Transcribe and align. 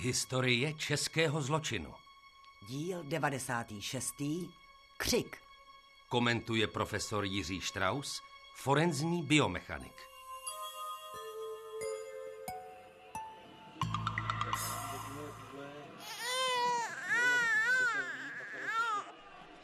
Historie 0.00 0.74
českého 0.74 1.42
zločinu. 1.42 1.94
Díl 2.68 3.02
96. 3.02 4.14
Křik. 4.96 5.36
Komentuje 6.08 6.66
profesor 6.66 7.24
Jiří 7.24 7.60
Strauss, 7.60 8.20
forenzní 8.56 9.22
biomechanik. 9.22 9.94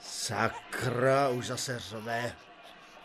Sakra, 0.00 1.28
už 1.28 1.46
zase 1.46 1.78
řve. 1.78 2.36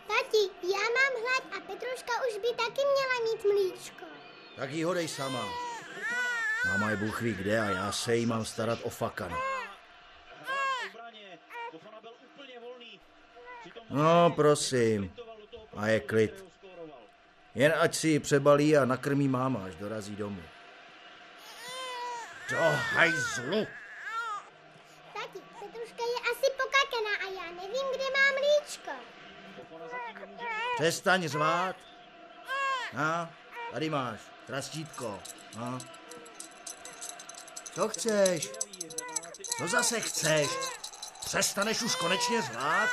Tati, 0.08 0.44
já 0.64 0.80
mám 0.80 1.22
hlad 1.22 1.44
a 1.58 1.68
Petruška 1.68 2.14
už 2.30 2.38
by 2.42 2.48
taky 2.58 2.82
měla 2.82 3.32
mít 3.32 3.44
mlíčko. 3.44 4.06
Tak 4.56 4.72
jí 4.72 4.84
hodej 4.84 5.08
sama. 5.08 5.69
Máma 6.66 6.90
je 6.90 6.96
Bůh 6.96 7.22
ví 7.22 7.34
kde 7.34 7.60
a 7.60 7.70
já 7.70 7.92
se 7.92 8.16
jí 8.16 8.26
mám 8.26 8.46
starat 8.46 8.80
o 8.84 8.90
fakany. 8.90 9.36
No, 13.90 14.32
prosím. 14.36 15.14
A 15.78 15.88
je 15.88 16.00
klid. 16.00 16.46
Jen 17.56 17.74
ať 17.80 17.96
si 17.96 18.08
ji 18.08 18.20
přebalí 18.20 18.78
a 18.78 18.86
nakrmí 18.86 19.28
máma, 19.28 19.66
až 19.66 19.76
dorazí 19.76 20.16
domů. 20.16 20.44
Do 22.50 22.58
hajzlu! 22.60 23.68
Tati, 25.14 25.40
Petruška 25.60 26.04
je 26.04 26.32
asi 26.32 26.52
pokakená 26.58 27.12
a 27.28 27.44
já 27.44 27.52
nevím, 27.52 27.88
kde 27.96 28.04
má 28.04 28.40
mlíčko. 28.40 28.92
Přestaň 30.76 31.28
řvát. 31.28 31.76
A, 32.98 33.30
tady 33.72 33.90
máš, 33.90 34.20
trastítko. 34.48 35.20
A. 35.60 35.99
Co 37.80 37.90
chceš? 37.90 38.52
Co 39.58 39.68
zase 39.68 40.00
chceš? 40.00 40.50
Přestaneš 41.26 41.82
už 41.82 41.96
konečně 41.96 42.42
řvát? 42.42 42.90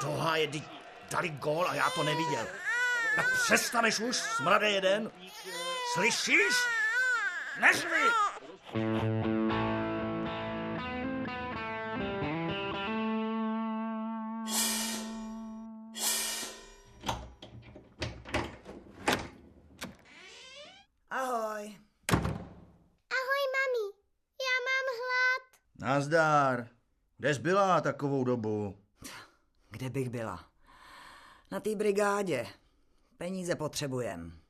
Toha 0.00 0.36
je, 0.36 0.48
dali 1.10 1.28
gól 1.28 1.66
a 1.68 1.74
já 1.74 1.90
to 1.90 2.02
neviděl. 2.02 2.46
Tak 3.16 3.26
přestaneš 3.42 4.00
už, 4.00 4.16
smrade 4.16 4.70
jeden? 4.70 5.10
Slyšíš? 5.94 6.54
Neřvi! 7.60 8.02
Nazdár. 26.12 26.68
Kde 27.18 27.34
jsi 27.34 27.40
byla 27.40 27.80
takovou 27.80 28.24
dobu? 28.24 28.78
Kde 29.70 29.90
bych 29.90 30.10
byla? 30.10 30.50
Na 31.50 31.60
té 31.60 31.74
brigádě. 31.74 32.46
Peníze 33.18 33.56
potřebujem. 33.56 34.40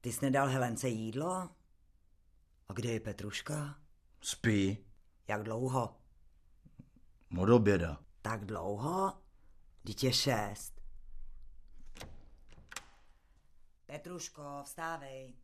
Ty 0.00 0.12
jsi 0.12 0.24
nedal 0.24 0.48
Helence 0.48 0.88
jídlo? 0.88 1.50
A 2.68 2.72
kde 2.72 2.88
je 2.88 3.00
Petruška? 3.00 3.78
Spí. 4.20 4.84
Jak 5.28 5.42
dlouho? 5.42 5.96
Od 7.38 7.48
oběda. 7.48 7.98
Tak 8.22 8.44
dlouho? 8.44 9.12
Dítě 9.82 10.12
šest. 10.12 10.80
Petruško, 13.86 14.62
vstávej. 14.64 15.34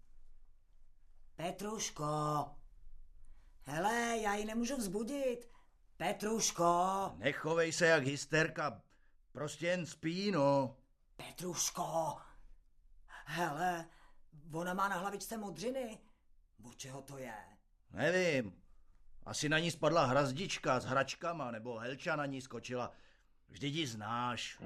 Petruško. 1.36 2.59
Hele, 3.66 4.18
já 4.22 4.34
ji 4.34 4.44
nemůžu 4.44 4.76
vzbudit. 4.76 5.50
Petruško. 5.96 7.12
Nechovej 7.16 7.72
se 7.72 7.86
jak 7.86 8.02
hysterka. 8.04 8.82
Prostě 9.32 9.66
jen 9.66 9.86
spí, 9.86 10.30
no. 10.30 10.76
Petruško. 11.16 12.16
Hele, 13.24 13.88
ona 14.52 14.74
má 14.74 14.88
na 14.88 14.96
hlavičce 14.96 15.36
modřiny. 15.36 15.98
Od 16.64 16.76
čeho 16.76 17.02
to 17.02 17.18
je? 17.18 17.34
Nevím. 17.90 18.62
Asi 19.26 19.48
na 19.48 19.58
ní 19.58 19.70
spadla 19.70 20.04
hrazdička 20.04 20.80
s 20.80 20.84
hračkama, 20.84 21.50
nebo 21.50 21.78
Helča 21.78 22.16
na 22.16 22.26
ní 22.26 22.40
skočila. 22.40 22.92
Vždyť 23.48 23.74
ji 23.74 23.86
znáš. 23.86 24.58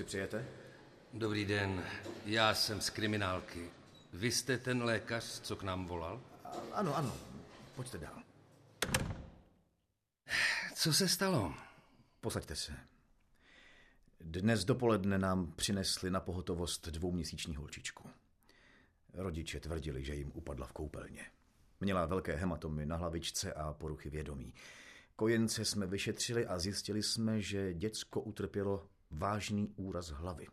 Si 0.00 0.04
přijete? 0.04 0.48
Dobrý 1.12 1.44
den, 1.44 1.84
já 2.26 2.54
jsem 2.54 2.80
z 2.80 2.90
kriminálky. 2.90 3.70
Vy 4.12 4.30
jste 4.30 4.58
ten 4.58 4.82
lékař, 4.82 5.40
co 5.40 5.56
k 5.56 5.62
nám 5.62 5.86
volal? 5.86 6.20
Ano, 6.72 6.96
ano. 6.96 7.16
Pojďte 7.76 7.98
dál. 7.98 8.22
Co 10.74 10.92
se 10.92 11.08
stalo? 11.08 11.54
Posaďte 12.20 12.56
se. 12.56 12.72
Dnes 14.20 14.64
dopoledne 14.64 15.18
nám 15.18 15.52
přinesli 15.52 16.10
na 16.10 16.20
pohotovost 16.20 16.88
dvouměsíční 16.88 17.56
holčičku. 17.56 18.10
Rodiče 19.14 19.60
tvrdili, 19.60 20.04
že 20.04 20.14
jim 20.14 20.32
upadla 20.34 20.66
v 20.66 20.72
koupelně. 20.72 21.26
Měla 21.80 22.06
velké 22.06 22.36
hematomy 22.36 22.86
na 22.86 22.96
hlavičce 22.96 23.52
a 23.52 23.72
poruchy 23.72 24.10
vědomí. 24.10 24.54
Kojence 25.16 25.64
jsme 25.64 25.86
vyšetřili 25.86 26.46
a 26.46 26.58
zjistili 26.58 27.02
jsme, 27.02 27.40
že 27.40 27.74
děcko 27.74 28.20
utrpělo 28.20 28.88
vážný 29.10 29.72
úraz 29.76 30.08
hlavy. 30.08 30.46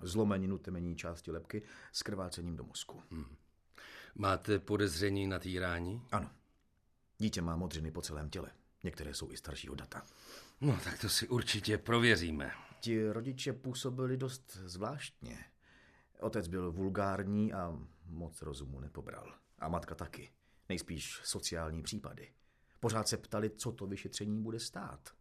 Zlomeninu 0.00 0.58
temenní 0.58 0.96
části 0.96 1.30
lebky 1.30 1.62
s 1.92 2.02
krvácením 2.02 2.56
do 2.56 2.64
mozku. 2.64 3.02
Máte 4.14 4.58
podezření 4.58 5.26
na 5.26 5.38
týrání? 5.38 6.02
Ano. 6.12 6.30
Dítě 7.18 7.42
má 7.42 7.56
modřiny 7.56 7.90
po 7.90 8.02
celém 8.02 8.30
těle. 8.30 8.50
Některé 8.84 9.14
jsou 9.14 9.32
i 9.32 9.36
staršího 9.36 9.74
data. 9.74 10.02
No, 10.60 10.78
tak 10.84 11.00
to 11.00 11.08
si 11.08 11.28
určitě 11.28 11.78
prověříme. 11.78 12.52
Ti 12.80 13.12
rodiče 13.12 13.52
působili 13.52 14.16
dost 14.16 14.58
zvláštně. 14.64 15.44
Otec 16.20 16.48
byl 16.48 16.72
vulgární 16.72 17.52
a 17.52 17.78
moc 18.06 18.42
rozumu 18.42 18.80
nepobral. 18.80 19.34
A 19.58 19.68
matka 19.68 19.94
taky. 19.94 20.32
Nejspíš 20.68 21.20
sociální 21.24 21.82
případy. 21.82 22.32
Pořád 22.80 23.08
se 23.08 23.16
ptali, 23.16 23.50
co 23.50 23.72
to 23.72 23.86
vyšetření 23.86 24.42
bude 24.42 24.60
stát. 24.60 25.14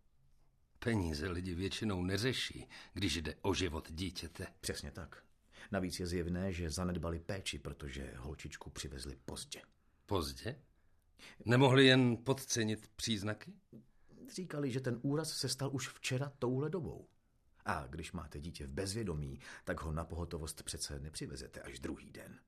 Peníze 0.83 1.29
lidi 1.29 1.55
většinou 1.55 2.03
neřeší, 2.03 2.67
když 2.93 3.15
jde 3.15 3.35
o 3.41 3.53
život 3.53 3.91
dítěte. 3.91 4.47
Přesně 4.61 4.91
tak. 4.91 5.23
Navíc 5.71 5.99
je 5.99 6.07
zjevné, 6.07 6.53
že 6.53 6.69
zanedbali 6.69 7.19
péči, 7.19 7.59
protože 7.59 8.13
holčičku 8.17 8.69
přivezli 8.69 9.17
pozdě. 9.25 9.61
Pozdě? 10.05 10.61
Nemohli 11.45 11.85
jen 11.85 12.17
podcenit 12.17 12.87
příznaky? 12.95 13.53
Říkali, 14.35 14.71
že 14.71 14.79
ten 14.79 14.99
úraz 15.01 15.33
se 15.33 15.49
stal 15.49 15.69
už 15.73 15.89
včera 15.89 16.31
touhle 16.39 16.69
dobou. 16.69 17.07
A 17.65 17.87
když 17.87 18.11
máte 18.11 18.39
dítě 18.39 18.67
v 18.67 18.71
bezvědomí, 18.71 19.39
tak 19.63 19.81
ho 19.81 19.91
na 19.91 20.05
pohotovost 20.05 20.63
přece 20.63 20.99
nepřivezete 20.99 21.61
až 21.61 21.79
druhý 21.79 22.11
den. 22.11 22.39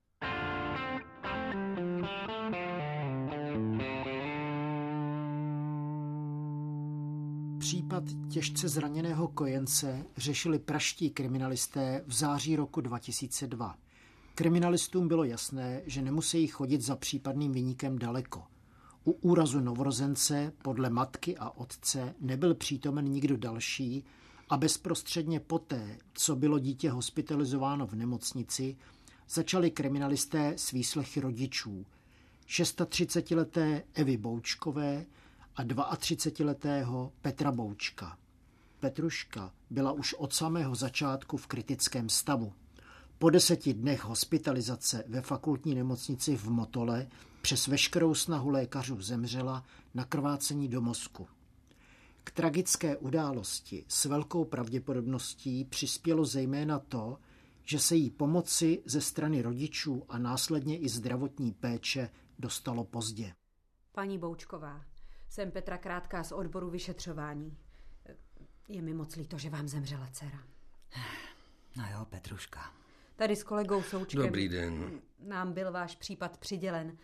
Případ 7.74 8.04
těžce 8.30 8.70
zraněného 8.70 9.28
kojence 9.28 10.06
řešili 10.18 10.60
praští 10.60 11.10
kriminalisté 11.10 12.04
v 12.08 12.14
září 12.14 12.56
roku 12.56 12.82
2002. 12.82 13.76
Kriminalistům 14.36 15.08
bylo 15.08 15.24
jasné, 15.24 15.82
že 15.86 16.02
nemusí 16.02 16.48
chodit 16.48 16.82
za 16.82 16.96
případným 16.96 17.52
vyníkem 17.52 18.00
daleko. 18.00 18.44
U 19.06 19.12
úrazu 19.12 19.60
novorozence 19.60 20.54
podle 20.62 20.90
matky 20.90 21.38
a 21.38 21.50
otce 21.50 22.16
nebyl 22.20 22.56
přítomen 22.56 23.06
nikdo 23.06 23.38
další 23.38 24.04
a 24.50 24.58
bezprostředně 24.58 25.40
poté, 25.40 25.98
co 26.14 26.36
bylo 26.36 26.60
dítě 26.60 26.90
hospitalizováno 26.90 27.88
v 27.88 27.94
nemocnici, 27.94 28.78
začali 29.30 29.72
kriminalisté 29.72 30.54
s 30.58 30.72
výslechy 30.72 31.20
rodičů. 31.20 31.86
36-leté 32.48 33.84
Evy 33.94 34.18
Boučkové 34.18 35.06
a 35.56 35.64
32-letého 35.64 37.12
Petra 37.22 37.52
Boučka. 37.52 38.18
Petruška 38.80 39.54
byla 39.70 39.92
už 39.92 40.14
od 40.14 40.34
samého 40.34 40.76
začátku 40.76 41.38
v 41.38 41.48
kritickém 41.48 42.10
stavu. 42.10 42.54
Po 43.20 43.30
deseti 43.30 43.74
dnech 43.74 44.04
hospitalizace 44.04 45.04
ve 45.08 45.22
fakultní 45.22 45.76
nemocnici 45.76 46.38
v 46.38 46.50
Motole 46.50 47.08
přes 47.42 47.68
veškerou 47.68 48.14
snahu 48.14 48.50
lékařů 48.50 49.02
zemřela 49.02 49.64
na 49.94 50.06
krvácení 50.06 50.68
do 50.68 50.82
mozku. 50.82 51.28
K 52.24 52.32
tragické 52.32 52.98
události 52.98 53.86
s 53.88 54.06
velkou 54.06 54.46
pravděpodobností 54.46 55.66
přispělo 55.66 56.26
zejména 56.26 56.80
to, 56.80 57.18
že 57.64 57.80
se 57.80 57.96
jí 57.96 58.10
pomoci 58.10 58.84
ze 58.86 59.02
strany 59.02 59.42
rodičů 59.42 60.04
a 60.10 60.18
následně 60.18 60.78
i 60.78 60.90
zdravotní 60.90 61.52
péče 61.52 62.10
dostalo 62.40 62.84
pozdě. 62.84 63.34
Paní 63.92 64.18
Boučková, 64.18 64.82
jsem 65.34 65.52
Petra 65.52 65.78
Krátká 65.78 66.24
z 66.24 66.32
odboru 66.32 66.70
vyšetřování. 66.70 67.58
Je 68.68 68.82
mi 68.82 68.94
moc 68.94 69.16
líto, 69.16 69.38
že 69.38 69.50
vám 69.50 69.68
zemřela 69.68 70.08
dcera. 70.12 70.44
No 71.78 71.84
jo, 71.92 72.06
Petruška. 72.06 72.74
Tady 73.16 73.36
s 73.36 73.44
kolegou 73.44 73.84
Součkem 73.84 74.22
Dobrý 74.22 74.50
den. 74.50 75.02
nám 75.20 75.54
byl 75.54 75.72
váš 75.72 75.96
případ 75.96 76.38
přidělen. 76.38 76.98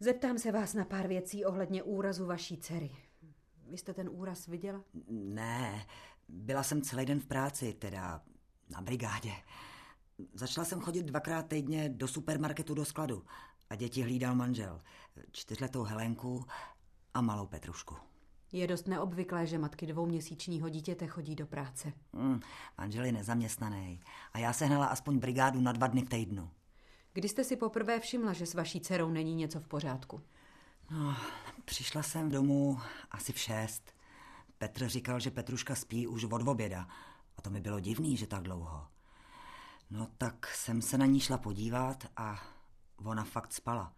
Zeptám 0.00 0.38
se 0.38 0.52
vás 0.52 0.74
na 0.74 0.84
pár 0.84 1.08
věcí 1.08 1.44
ohledně 1.44 1.82
úrazu 1.82 2.26
vaší 2.26 2.56
dcery. 2.56 2.90
Vy 3.66 3.78
jste 3.78 3.94
ten 3.94 4.08
úraz 4.12 4.46
viděla? 4.46 4.82
Ne, 5.10 5.86
byla 6.28 6.62
jsem 6.62 6.82
celý 6.82 7.06
den 7.06 7.20
v 7.20 7.26
práci, 7.26 7.72
teda 7.72 8.22
na 8.70 8.80
brigádě. 8.80 9.32
Začala 10.34 10.64
jsem 10.64 10.80
chodit 10.80 11.02
dvakrát 11.02 11.46
týdně 11.48 11.88
do 11.88 12.08
supermarketu 12.08 12.74
do 12.74 12.84
skladu 12.84 13.24
a 13.70 13.74
děti 13.74 14.02
hlídal 14.02 14.34
manžel. 14.34 14.80
Čtyřletou 15.32 15.82
Helenku 15.82 16.46
a 17.14 17.20
malou 17.20 17.46
Petrušku. 17.46 17.96
Je 18.52 18.66
dost 18.66 18.86
neobvyklé, 18.86 19.46
že 19.46 19.58
matky 19.58 19.86
dvouměsíčního 19.86 20.68
dítěte 20.68 21.06
chodí 21.06 21.36
do 21.36 21.46
práce. 21.46 21.92
Hmm, 22.14 22.40
manžel 22.78 23.04
je 23.04 23.12
nezaměstnaný 23.12 24.00
a 24.32 24.38
já 24.38 24.52
se 24.52 24.66
hnala 24.66 24.86
aspoň 24.86 25.18
brigádu 25.18 25.60
na 25.60 25.72
dva 25.72 25.86
dny 25.86 26.02
v 26.02 26.08
týdnu. 26.08 26.50
Kdy 27.12 27.28
jste 27.28 27.44
si 27.44 27.56
poprvé 27.56 28.00
všimla, 28.00 28.32
že 28.32 28.46
s 28.46 28.54
vaší 28.54 28.80
dcerou 28.80 29.10
není 29.10 29.34
něco 29.34 29.60
v 29.60 29.68
pořádku? 29.68 30.20
No, 30.90 31.16
přišla 31.64 32.02
jsem 32.02 32.30
domů 32.30 32.80
asi 33.10 33.32
v 33.32 33.38
šest. 33.38 33.92
Petr 34.58 34.88
říkal, 34.88 35.20
že 35.20 35.30
Petruška 35.30 35.74
spí 35.74 36.06
už 36.06 36.24
od 36.24 36.48
oběda. 36.48 36.88
A 37.36 37.42
to 37.42 37.50
mi 37.50 37.60
bylo 37.60 37.80
divný, 37.80 38.16
že 38.16 38.26
tak 38.26 38.42
dlouho. 38.42 38.86
No 39.90 40.08
tak 40.18 40.46
jsem 40.46 40.82
se 40.82 40.98
na 40.98 41.06
ní 41.06 41.20
šla 41.20 41.38
podívat 41.38 42.06
a 42.16 42.42
ona 42.96 43.24
fakt 43.24 43.52
spala. 43.52 43.92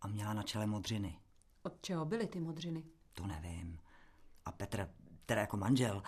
A 0.00 0.08
měla 0.08 0.32
na 0.32 0.42
čele 0.42 0.66
modřiny. 0.66 1.19
Od 1.62 1.82
čeho 1.82 2.04
byly 2.04 2.26
ty 2.26 2.40
modřiny? 2.40 2.84
To 3.12 3.26
nevím. 3.26 3.78
A 4.44 4.52
Petr, 4.52 4.88
teda 5.26 5.40
jako 5.40 5.56
manžel, 5.56 6.02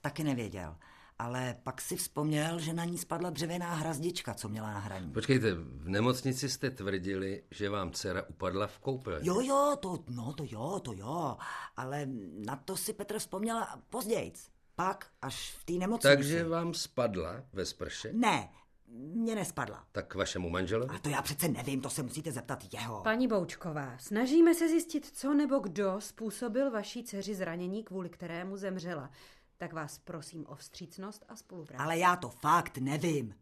taky 0.00 0.24
nevěděl. 0.24 0.76
Ale 1.18 1.56
pak 1.62 1.80
si 1.80 1.96
vzpomněl, 1.96 2.58
že 2.60 2.72
na 2.72 2.84
ní 2.84 2.98
spadla 2.98 3.30
dřevěná 3.30 3.74
hrazdička, 3.74 4.34
co 4.34 4.48
měla 4.48 4.72
na 4.72 4.78
hraní. 4.78 5.12
Počkejte, 5.12 5.54
v 5.54 5.88
nemocnici 5.88 6.48
jste 6.48 6.70
tvrdili, 6.70 7.42
že 7.50 7.70
vám 7.70 7.92
dcera 7.92 8.22
upadla 8.22 8.66
v 8.66 8.78
koupelně. 8.78 9.28
Jo, 9.28 9.40
jo, 9.40 9.76
to, 9.80 10.04
no 10.08 10.32
to 10.32 10.44
jo, 10.46 10.80
to 10.84 10.92
jo. 10.92 11.36
Ale 11.76 12.06
na 12.46 12.56
to 12.56 12.76
si 12.76 12.92
Petr 12.92 13.18
vzpomněl 13.18 13.66
pozdějc. 13.90 14.48
Pak, 14.74 15.10
až 15.22 15.56
v 15.60 15.64
té 15.64 15.72
nemocnici. 15.72 16.16
Takže 16.16 16.48
vám 16.48 16.74
spadla 16.74 17.42
ve 17.52 17.66
sprše? 17.66 18.12
Ne, 18.12 18.48
mě 18.90 19.34
nespadla. 19.34 19.86
Tak 19.92 20.06
k 20.06 20.14
vašemu 20.14 20.50
manželovi? 20.50 20.90
Ale 20.90 21.00
to 21.00 21.08
já 21.08 21.22
přece 21.22 21.48
nevím, 21.48 21.80
to 21.80 21.90
se 21.90 22.02
musíte 22.02 22.32
zeptat 22.32 22.64
jeho. 22.72 23.02
Paní 23.02 23.28
Boučková, 23.28 23.98
snažíme 23.98 24.54
se 24.54 24.68
zjistit, 24.68 25.06
co 25.06 25.34
nebo 25.34 25.58
kdo 25.58 26.00
způsobil 26.00 26.70
vaší 26.70 27.04
dceři 27.04 27.34
zranění, 27.34 27.84
kvůli 27.84 28.08
kterému 28.08 28.56
zemřela. 28.56 29.10
Tak 29.56 29.72
vás 29.72 29.98
prosím 29.98 30.46
o 30.46 30.54
vstřícnost 30.54 31.24
a 31.28 31.36
spolupráci. 31.36 31.84
Ale 31.84 31.98
já 31.98 32.16
to 32.16 32.28
fakt 32.28 32.78
nevím. 32.78 33.34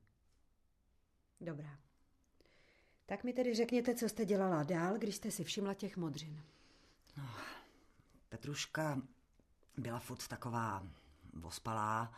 Dobrá. 1.40 1.78
Tak 3.06 3.24
mi 3.24 3.32
tedy 3.32 3.54
řekněte, 3.54 3.94
co 3.94 4.08
jste 4.08 4.24
dělala 4.24 4.62
dál, 4.62 4.98
když 4.98 5.16
jste 5.16 5.30
si 5.30 5.44
všimla 5.44 5.74
těch 5.74 5.96
modřin. 5.96 6.40
Petruška 8.28 9.02
byla 9.76 9.98
furt 9.98 10.28
taková 10.28 10.82
ospalá. 11.42 12.12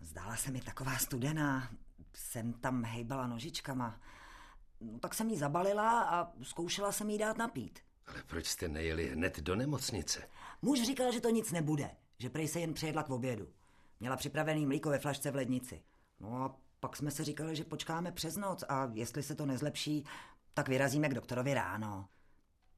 Zdála 0.00 0.36
se 0.36 0.50
mi 0.50 0.60
taková 0.60 0.96
studená. 0.96 1.70
Jsem 2.14 2.52
tam 2.52 2.84
hejbala 2.84 3.26
nožičkama. 3.26 4.00
No, 4.80 4.98
tak 4.98 5.14
jsem 5.14 5.30
jí 5.30 5.38
zabalila 5.38 6.02
a 6.02 6.32
zkoušela 6.42 6.92
jsem 6.92 7.10
jí 7.10 7.18
dát 7.18 7.38
napít. 7.38 7.78
Ale 8.06 8.22
proč 8.26 8.46
jste 8.46 8.68
nejeli 8.68 9.08
hned 9.08 9.40
do 9.40 9.56
nemocnice? 9.56 10.28
Muž 10.62 10.82
říkal, 10.82 11.12
že 11.12 11.20
to 11.20 11.30
nic 11.30 11.52
nebude, 11.52 11.90
že 12.18 12.30
prej 12.30 12.48
se 12.48 12.60
jen 12.60 12.74
přejedla 12.74 13.02
k 13.02 13.10
obědu. 13.10 13.48
Měla 14.00 14.16
připravený 14.16 14.66
mlíko 14.66 14.90
ve 14.90 14.98
flašce 14.98 15.30
v 15.30 15.34
lednici. 15.34 15.82
No 16.20 16.42
a 16.42 16.56
pak 16.80 16.96
jsme 16.96 17.10
se 17.10 17.24
říkali, 17.24 17.56
že 17.56 17.64
počkáme 17.64 18.12
přes 18.12 18.36
noc 18.36 18.64
a 18.68 18.90
jestli 18.92 19.22
se 19.22 19.34
to 19.34 19.46
nezlepší, 19.46 20.04
tak 20.54 20.68
vyrazíme 20.68 21.08
k 21.08 21.14
doktorovi 21.14 21.54
ráno. 21.54 22.08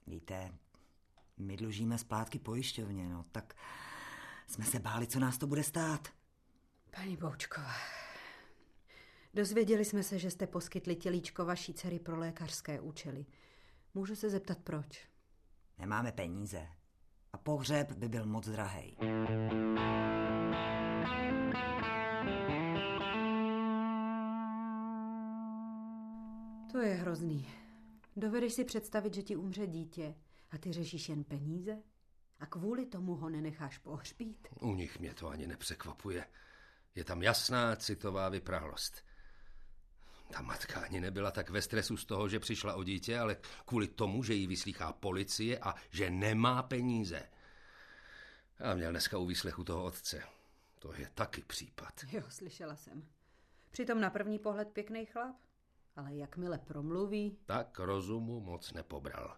Víte, 0.07 0.53
my 1.37 1.57
dlužíme 1.57 1.99
splátky 1.99 2.39
pojišťovně, 2.39 3.09
no 3.09 3.25
tak 3.33 3.55
jsme 4.47 4.65
se 4.65 4.79
báli, 4.79 5.07
co 5.07 5.21
nás 5.21 5.39
to 5.39 5.47
bude 5.47 5.63
stát. 5.63 6.09
Paní 6.97 7.17
Boučková, 7.17 7.75
dozvěděli 9.35 9.85
jsme 9.85 10.03
se, 10.03 10.19
že 10.19 10.31
jste 10.31 10.47
poskytli 10.47 10.97
tělíčko 10.97 11.45
vaší 11.45 11.75
dcery 11.75 11.99
pro 11.99 12.19
lékařské 12.19 12.81
účely. 12.81 13.27
Můžu 13.95 14.17
se 14.17 14.31
zeptat, 14.31 14.59
proč? 14.59 15.09
Nemáme 15.79 16.13
peníze. 16.13 16.69
A 17.33 17.39
pohřeb 17.39 17.93
by 17.93 18.09
byl 18.09 18.27
moc 18.27 18.49
drahej. 18.49 18.97
To 26.73 26.79
je 26.79 26.95
hrozný. 26.95 27.49
Dovedeš 28.17 28.53
si 28.53 28.65
představit, 28.65 29.15
že 29.15 29.23
ti 29.23 29.37
umře 29.37 29.67
dítě 29.67 30.15
a 30.51 30.59
ty 30.59 30.73
řešíš 30.73 31.09
jen 31.09 31.25
peníze? 31.25 31.83
A 32.41 32.47
kvůli 32.47 32.87
tomu 32.87 33.15
ho 33.15 33.29
nenecháš 33.29 33.79
pohřbít? 33.79 34.49
U 34.61 34.75
nich 34.75 34.99
mě 35.01 35.15
to 35.15 35.29
ani 35.29 35.47
nepřekvapuje. 35.47 36.27
Je 36.95 37.05
tam 37.05 37.23
jasná 37.23 37.77
citová 37.77 38.29
vyprahlost. 38.29 39.05
Ta 40.33 40.43
matka 40.43 40.81
ani 40.81 41.01
nebyla 41.01 41.31
tak 41.31 41.51
ve 41.51 41.63
stresu 41.63 41.97
z 41.97 42.05
toho, 42.05 42.29
že 42.29 42.41
přišla 42.41 42.75
o 42.75 42.85
dítě, 42.85 43.19
ale 43.19 43.37
kvůli 43.65 43.89
tomu, 43.89 44.23
že 44.23 44.35
jí 44.35 44.47
vyslýchá 44.47 44.93
policie 44.93 45.59
a 45.59 45.75
že 45.91 46.11
nemá 46.11 46.63
peníze. 46.63 47.23
A 48.59 48.75
měl 48.75 48.91
dneska 48.91 49.19
u 49.19 49.27
výslechu 49.27 49.65
toho 49.65 49.85
otce. 49.85 50.23
To 50.79 50.95
je 50.95 51.11
taky 51.15 51.43
případ. 51.43 52.05
Jo, 52.13 52.23
slyšela 52.29 52.77
jsem. 52.77 53.09
Přitom 53.71 54.01
na 54.01 54.11
první 54.11 54.39
pohled 54.39 54.69
pěkný 54.69 55.07
chlap, 55.07 55.37
ale 55.97 56.15
jakmile 56.15 56.59
promluví... 56.59 57.39
Tak 57.47 57.79
rozumu 57.79 58.41
moc 58.41 58.73
nepobral. 58.73 59.37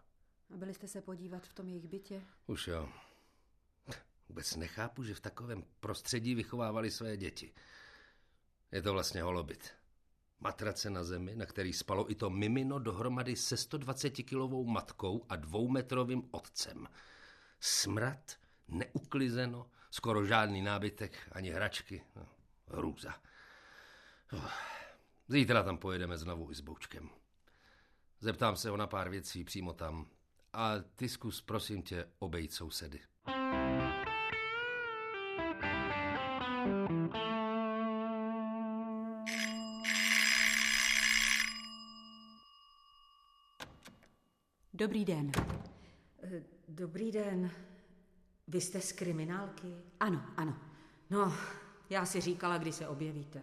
A 0.54 0.56
byli 0.56 0.74
jste 0.74 0.88
se 0.88 1.00
podívat 1.00 1.46
v 1.46 1.54
tom 1.54 1.68
jejich 1.68 1.88
bytě? 1.88 2.22
Už 2.46 2.68
jo. 2.68 2.88
Vůbec 4.28 4.56
nechápu, 4.56 5.04
že 5.04 5.14
v 5.14 5.20
takovém 5.20 5.64
prostředí 5.80 6.34
vychovávali 6.34 6.90
své 6.90 7.16
děti. 7.16 7.54
Je 8.72 8.82
to 8.82 8.92
vlastně 8.92 9.22
holobit. 9.22 9.83
Matrace 10.44 10.90
na 10.90 11.04
zemi, 11.04 11.36
na 11.36 11.46
který 11.46 11.72
spalo 11.72 12.10
i 12.10 12.14
to 12.14 12.30
mimino 12.30 12.78
dohromady 12.78 13.36
se 13.36 13.54
120-kilovou 13.54 14.66
matkou 14.66 15.26
a 15.28 15.36
dvoumetrovým 15.36 16.28
otcem. 16.30 16.88
Smrad, 17.60 18.32
neuklizeno, 18.68 19.70
skoro 19.90 20.24
žádný 20.24 20.62
nábytek, 20.62 21.18
ani 21.32 21.50
hračky. 21.50 22.04
No, 22.16 22.26
hrůza. 22.68 23.14
Oh. 24.32 24.50
Zítra 25.28 25.62
tam 25.62 25.78
pojedeme 25.78 26.18
znovu 26.18 26.50
i 26.50 26.54
s 26.54 26.60
Boučkem. 26.60 27.10
Zeptám 28.20 28.56
se 28.56 28.70
ho 28.70 28.76
na 28.76 28.86
pár 28.86 29.08
věcí 29.08 29.44
přímo 29.44 29.72
tam. 29.72 30.06
A 30.52 30.72
ty 30.96 31.08
zkus, 31.08 31.40
prosím 31.40 31.82
tě, 31.82 32.08
obejít 32.18 32.52
sousedy. 32.52 33.00
Dobrý 44.74 45.04
den. 45.04 45.32
Eh, 46.22 46.42
Dobrý 46.68 47.12
den. 47.12 47.50
Vy 48.48 48.60
jste 48.60 48.80
z 48.80 48.92
kriminálky? 48.92 49.74
Ano, 50.00 50.26
ano. 50.36 50.58
No, 51.10 51.34
já 51.90 52.06
si 52.06 52.20
říkala, 52.20 52.58
kdy 52.58 52.72
se 52.72 52.88
objevíte. 52.88 53.42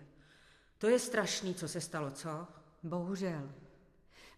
To 0.77 0.87
je 0.87 0.99
strašný, 0.99 1.55
co 1.55 1.67
se 1.67 1.81
stalo, 1.81 2.11
co? 2.11 2.47
Bohužel. 2.83 3.51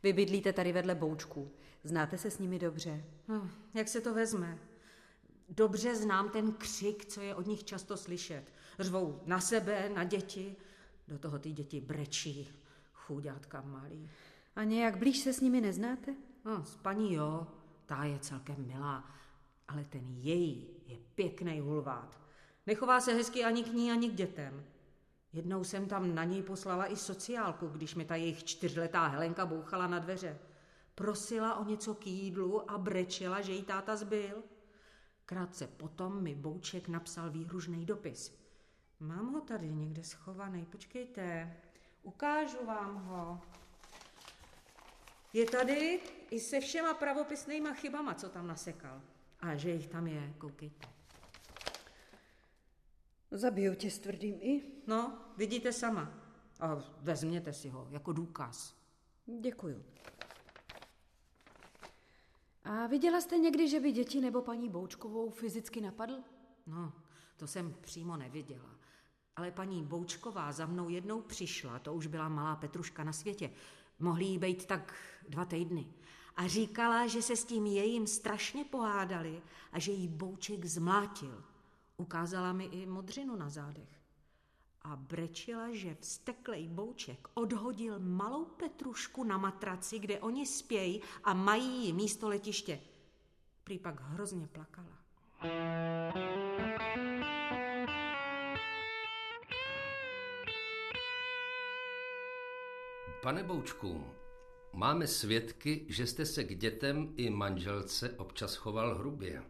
Vy 0.03 0.13
bydlíte 0.13 0.53
tady 0.53 0.71
vedle 0.71 0.95
Boučků. 0.95 1.51
Znáte 1.83 2.17
se 2.17 2.31
s 2.31 2.39
nimi 2.39 2.59
dobře? 2.59 3.03
No, 3.27 3.50
jak 3.73 3.88
se 3.88 4.01
to 4.01 4.13
vezme? 4.13 4.59
Dobře 5.50 5.95
znám 5.95 6.29
ten 6.29 6.51
křik, 6.51 7.05
co 7.05 7.21
je 7.21 7.35
od 7.35 7.47
nich 7.47 7.63
často 7.63 7.97
slyšet. 7.97 8.43
Řvou 8.79 9.21
na 9.25 9.39
sebe, 9.39 9.89
na 9.89 10.03
děti. 10.03 10.55
Do 11.07 11.19
toho 11.19 11.39
ty 11.39 11.51
děti 11.51 11.81
brečí. 11.81 12.50
Chudátka 12.93 13.62
malý. 13.62 14.09
A 14.55 14.63
nějak 14.63 14.97
blíž 14.97 15.19
se 15.19 15.33
s 15.33 15.39
nimi 15.39 15.62
neznáte? 15.62 16.15
No, 16.45 16.65
s 16.65 16.75
paní 16.75 17.13
jo, 17.13 17.47
ta 17.85 18.03
je 18.03 18.19
celkem 18.19 18.67
milá, 18.67 19.12
ale 19.67 19.85
ten 19.85 20.03
její 20.07 20.67
je 20.85 20.97
pěkný 21.15 21.59
hulvát. 21.59 22.19
Nechová 22.67 23.01
se 23.01 23.13
hezky 23.13 23.43
ani 23.43 23.63
k 23.63 23.73
ní, 23.73 23.91
ani 23.91 24.09
k 24.09 24.13
dětem. 24.13 24.65
Jednou 25.33 25.63
jsem 25.63 25.88
tam 25.88 26.15
na 26.15 26.23
něj 26.23 26.43
poslala 26.43 26.91
i 26.91 26.95
sociálku, 26.95 27.67
když 27.67 27.95
mi 27.95 28.05
ta 28.05 28.15
jejich 28.15 28.43
čtyřletá 28.43 29.07
Helenka 29.07 29.45
bouchala 29.45 29.88
na 29.88 30.00
dveře. 30.00 30.39
Prosila 30.95 31.55
o 31.55 31.63
něco 31.63 31.95
k 31.95 32.07
jídlu 32.07 32.71
a 32.71 32.77
brečela, 32.77 33.41
že 33.41 33.51
jí 33.51 33.63
táta 33.63 33.95
zbyl. 33.95 34.43
Krátce 35.25 35.67
potom 35.67 36.23
mi 36.23 36.35
Bouček 36.35 36.88
napsal 36.88 37.29
výhružný 37.29 37.85
dopis. 37.85 38.39
Mám 39.00 39.33
ho 39.33 39.41
tady 39.41 39.71
někde 39.71 40.03
schovaný, 40.03 40.65
počkejte, 40.65 41.57
ukážu 42.03 42.65
vám 42.65 42.95
ho. 42.95 43.41
Je 45.33 45.45
tady 45.45 45.99
i 46.31 46.39
se 46.39 46.59
všema 46.59 46.93
pravopisnýma 46.93 47.73
chybama, 47.73 48.13
co 48.13 48.29
tam 48.29 48.47
nasekal. 48.47 49.01
A 49.39 49.55
že 49.55 49.69
jich 49.69 49.87
tam 49.87 50.07
je, 50.07 50.33
koukejte. 50.37 50.87
Zabiju 53.31 53.75
tě 53.75 53.91
s 53.91 53.99
tvrdým 53.99 54.37
i? 54.41 54.61
No, 54.87 55.17
vidíte 55.37 55.73
sama. 55.73 56.13
A 56.59 56.75
vezměte 57.01 57.53
si 57.53 57.69
ho 57.69 57.87
jako 57.91 58.13
důkaz. 58.13 58.75
Děkuju. 59.39 59.83
A 62.63 62.87
viděla 62.87 63.21
jste 63.21 63.37
někdy, 63.37 63.69
že 63.69 63.79
by 63.79 63.91
děti 63.91 64.21
nebo 64.21 64.41
paní 64.41 64.69
Boučkovou 64.69 65.29
fyzicky 65.29 65.81
napadl? 65.81 66.23
No, 66.67 66.93
to 67.37 67.47
jsem 67.47 67.75
přímo 67.81 68.17
neviděla. 68.17 68.69
Ale 69.35 69.51
paní 69.51 69.83
Boučková 69.83 70.51
za 70.51 70.65
mnou 70.65 70.89
jednou 70.89 71.21
přišla, 71.21 71.79
to 71.79 71.93
už 71.93 72.07
byla 72.07 72.29
malá 72.29 72.55
Petruška 72.55 73.03
na 73.03 73.13
světě. 73.13 73.51
Mohli 73.99 74.25
jí 74.25 74.37
být 74.37 74.65
tak 74.65 74.93
dva 75.29 75.45
týdny. 75.45 75.93
A 76.35 76.47
říkala, 76.47 77.07
že 77.07 77.21
se 77.21 77.35
s 77.35 77.45
tím 77.45 77.65
jejím 77.65 78.07
strašně 78.07 78.65
pohádali 78.65 79.41
a 79.71 79.79
že 79.79 79.91
jí 79.91 80.07
Bouček 80.07 80.65
zmlátil. 80.65 81.43
Ukázala 81.97 82.53
mi 82.53 82.65
i 82.65 82.85
modřinu 82.85 83.35
na 83.35 83.49
zádech. 83.49 83.89
A 84.81 84.95
brečila, 84.95 85.67
že 85.71 85.97
vsteklej 85.99 86.67
Bouček 86.67 87.27
odhodil 87.33 87.99
malou 87.99 88.45
Petrušku 88.45 89.23
na 89.23 89.37
matraci, 89.37 89.99
kde 89.99 90.19
oni 90.19 90.45
spějí 90.45 91.01
a 91.23 91.33
mají 91.33 91.85
jí 91.85 91.93
místo 91.93 92.29
letiště. 92.29 92.79
Prý 93.63 93.79
pak 93.79 94.01
hrozně 94.01 94.47
plakala. 94.47 94.97
Pane 103.21 103.43
Boučku, 103.43 104.05
máme 104.73 105.07
svědky, 105.07 105.85
že 105.89 106.07
jste 106.07 106.25
se 106.25 106.43
k 106.43 106.57
dětem 106.57 107.13
i 107.17 107.29
manželce 107.29 108.09
občas 108.09 108.55
choval 108.55 108.95
hrubě. 108.95 109.43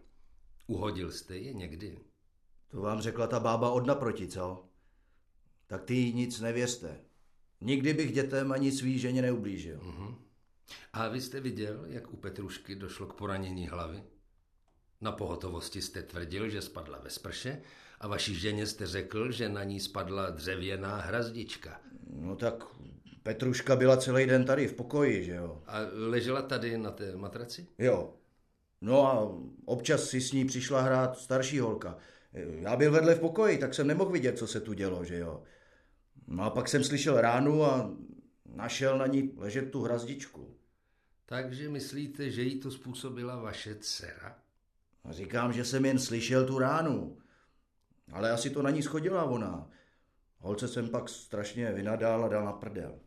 Uhodil 0.68 1.12
jste 1.12 1.38
je 1.38 1.54
někdy? 1.54 2.00
To 2.68 2.82
vám 2.82 3.02
řekla 3.02 3.28
ta 3.28 3.40
bába 3.40 3.72
od 3.72 3.86
naproti, 3.86 4.28
co? 4.28 4.66
Tak 5.68 5.84
ty 5.84 6.14
nic 6.14 6.40
nevěřte. 6.40 7.02
Nikdy 7.62 7.94
bych 7.94 8.14
dětem 8.14 8.52
ani 8.52 8.72
svý 8.72 9.00
ženě 9.00 9.22
neublížil. 9.22 9.78
Uh-huh. 9.78 10.16
A 10.94 11.08
vy 11.08 11.22
jste 11.22 11.40
viděl, 11.40 11.86
jak 11.88 12.14
u 12.14 12.18
Petrušky 12.18 12.76
došlo 12.76 13.08
k 13.08 13.14
poranění 13.14 13.68
hlavy? 13.68 14.04
Na 15.04 15.12
pohotovosti 15.12 15.82
jste 15.82 16.04
tvrdil, 16.04 16.50
že 16.50 16.62
spadla 16.62 17.00
ve 17.00 17.10
sprše 17.10 17.62
a 18.00 18.08
vaší 18.08 18.36
ženě 18.36 18.68
jste 18.68 18.88
řekl, 18.88 19.32
že 19.32 19.50
na 19.50 19.64
ní 19.64 19.80
spadla 19.80 20.30
dřevěná 20.30 20.98
hrazdička. 20.98 21.82
No 22.10 22.36
tak 22.36 22.64
Petruška 23.24 23.76
byla 23.76 23.98
celý 23.98 24.26
den 24.26 24.46
tady 24.46 24.68
v 24.68 24.74
pokoji, 24.74 25.24
že 25.24 25.34
jo? 25.34 25.64
A 25.68 25.80
ležela 25.92 26.42
tady 26.42 26.78
na 26.78 26.92
té 26.92 27.16
matraci? 27.16 27.68
Jo. 27.78 28.14
No 28.82 29.08
a 29.08 29.38
občas 29.66 30.04
si 30.04 30.22
s 30.22 30.32
ní 30.32 30.46
přišla 30.46 30.82
hrát 30.82 31.18
starší 31.18 31.60
holka. 31.60 31.98
Já 32.34 32.76
byl 32.76 32.92
vedle 32.92 33.16
v 33.16 33.20
pokoji, 33.20 33.58
tak 33.58 33.74
jsem 33.74 33.88
nemohl 33.88 34.12
vidět, 34.12 34.38
co 34.38 34.48
se 34.48 34.62
tu 34.62 34.74
dělo, 34.74 35.04
že 35.04 35.18
jo. 35.18 35.44
No 36.28 36.44
a 36.44 36.50
pak 36.50 36.68
jsem 36.68 36.84
slyšel 36.84 37.22
ránu 37.22 37.64
a 37.64 37.92
našel 38.46 38.98
na 38.98 39.08
ní 39.08 39.34
ležet 39.38 39.72
tu 39.72 39.82
hrazdičku. 39.82 40.58
Takže 41.26 41.70
myslíte, 41.70 42.30
že 42.30 42.42
jí 42.42 42.60
to 42.60 42.72
způsobila 42.72 43.36
vaše 43.36 43.76
dcera? 43.76 44.43
A 45.04 45.12
říkám, 45.12 45.54
že 45.54 45.66
jsem 45.66 45.86
jen 45.86 46.00
slyšel 46.00 46.48
tu 46.48 46.60
ránu. 46.60 47.18
Ale 48.12 48.32
asi 48.32 48.50
to 48.50 48.62
na 48.62 48.70
ní 48.70 48.84
schodila 48.84 49.24
ona. 49.24 49.70
Holce 50.40 50.68
jsem 50.68 50.90
pak 50.90 51.10
strašně 51.10 51.72
vynadal 51.72 52.26
a 52.26 52.28
dal 52.28 52.46
na 52.46 52.54
prdel. 52.54 53.00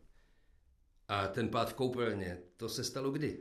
A 1.07 1.27
ten 1.27 1.49
pád 1.49 1.69
v 1.69 1.73
koupelně, 1.73 2.37
to 2.57 2.69
se 2.69 2.83
stalo 2.83 3.11
kdy? 3.11 3.39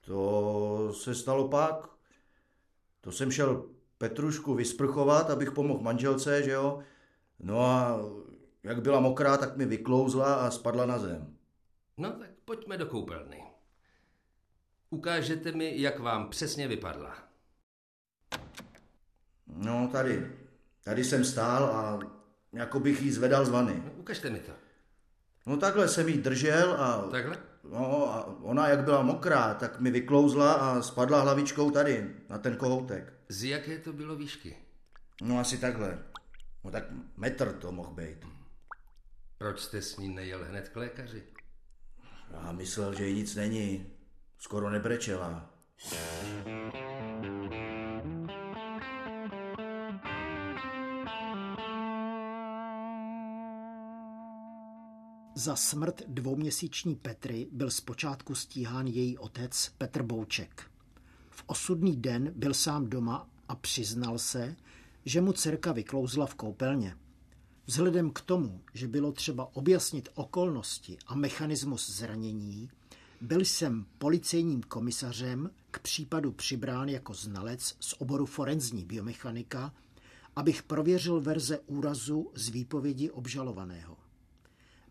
To 0.00 0.92
se 0.92 1.14
stalo 1.14 1.48
pak. 1.48 1.88
To 3.00 3.12
jsem 3.12 3.30
šel 3.30 3.68
Petrušku 3.98 4.54
vysprchovat, 4.54 5.30
abych 5.30 5.50
pomohl 5.50 5.82
manželce, 5.82 6.42
že 6.42 6.50
jo. 6.50 6.78
No 7.38 7.60
a 7.60 8.00
jak 8.62 8.82
byla 8.82 9.00
mokrá, 9.00 9.36
tak 9.36 9.56
mi 9.56 9.66
vyklouzla 9.66 10.34
a 10.34 10.50
spadla 10.50 10.86
na 10.86 10.98
zem. 10.98 11.36
No 11.96 12.12
tak 12.12 12.30
pojďme 12.44 12.78
do 12.78 12.86
koupelny. 12.86 13.42
Ukážete 14.90 15.52
mi, 15.52 15.80
jak 15.80 16.00
vám 16.00 16.30
přesně 16.30 16.68
vypadla. 16.68 17.25
No 19.46 19.88
tady, 19.92 20.32
tady 20.84 21.04
jsem 21.04 21.24
stál 21.24 21.64
a 21.64 21.98
jako 22.52 22.80
bych 22.80 23.02
jí 23.02 23.10
zvedal 23.10 23.44
z 23.44 23.48
vany. 23.48 23.82
No, 23.84 23.90
ukažte 23.96 24.30
mi 24.30 24.38
to. 24.38 24.52
No 25.46 25.56
takhle 25.56 25.88
jsem 25.88 26.08
jí 26.08 26.18
držel 26.18 26.72
a... 26.72 27.08
Takhle? 27.10 27.38
No 27.70 28.14
a 28.14 28.26
ona 28.42 28.68
jak 28.68 28.84
byla 28.84 29.02
mokrá, 29.02 29.54
tak 29.54 29.80
mi 29.80 29.90
vyklouzla 29.90 30.52
a 30.52 30.82
spadla 30.82 31.20
hlavičkou 31.20 31.70
tady, 31.70 32.10
na 32.28 32.38
ten 32.38 32.56
kohoutek. 32.56 33.12
Z 33.28 33.44
jaké 33.44 33.78
to 33.78 33.92
bylo 33.92 34.16
výšky? 34.16 34.56
No 35.22 35.40
asi 35.40 35.58
takhle. 35.58 35.98
No 36.64 36.70
tak 36.70 36.84
metr 37.16 37.52
to 37.52 37.72
mohl 37.72 37.90
být. 37.90 38.26
Proč 39.38 39.60
jste 39.60 39.82
s 39.82 39.96
ní 39.96 40.08
nejel 40.08 40.44
hned 40.44 40.68
k 40.68 40.76
lékaři? 40.76 41.22
Já 42.30 42.52
myslel, 42.52 42.94
že 42.94 43.06
jí 43.06 43.14
nic 43.14 43.34
není. 43.34 43.86
Skoro 44.38 44.70
nebrečela. 44.70 45.50
Za 55.38 55.56
smrt 55.56 56.02
dvouměsíční 56.08 56.94
Petry 56.94 57.48
byl 57.52 57.70
zpočátku 57.70 58.34
stíhán 58.34 58.86
její 58.86 59.18
otec 59.18 59.72
Petr 59.78 60.02
Bouček. 60.02 60.70
V 61.30 61.44
osudný 61.46 61.96
den 61.96 62.32
byl 62.36 62.54
sám 62.54 62.86
doma 62.86 63.28
a 63.48 63.54
přiznal 63.56 64.18
se, 64.18 64.56
že 65.04 65.20
mu 65.20 65.32
dcerka 65.32 65.72
vyklouzla 65.72 66.26
v 66.26 66.34
koupelně. 66.34 66.96
Vzhledem 67.66 68.10
k 68.10 68.20
tomu, 68.20 68.60
že 68.74 68.88
bylo 68.88 69.12
třeba 69.12 69.56
objasnit 69.56 70.08
okolnosti 70.14 70.98
a 71.06 71.14
mechanismus 71.14 71.90
zranění, 71.90 72.70
byl 73.20 73.40
jsem 73.40 73.86
policejním 73.98 74.62
komisařem 74.62 75.50
k 75.70 75.78
případu 75.78 76.32
přibrán 76.32 76.88
jako 76.88 77.14
znalec 77.14 77.76
z 77.80 77.94
oboru 77.98 78.26
forenzní 78.26 78.84
biomechanika, 78.84 79.74
abych 80.36 80.62
prověřil 80.62 81.20
verze 81.20 81.58
úrazu 81.58 82.30
z 82.34 82.48
výpovědi 82.48 83.10
obžalovaného. 83.10 84.05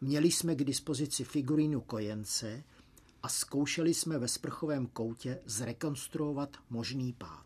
Měli 0.02 0.32
jsme 0.32 0.56
k 0.56 0.64
dispozici 0.64 1.24
figurínu 1.24 1.82
kojence 1.82 2.64
a 3.24 3.30
zkoušeli 3.30 3.94
jsme 3.94 4.18
ve 4.20 4.28
sprchovém 4.28 4.88
koutě 4.88 5.40
zrekonstruovat 5.46 6.58
možný 6.70 7.14
pád. 7.14 7.46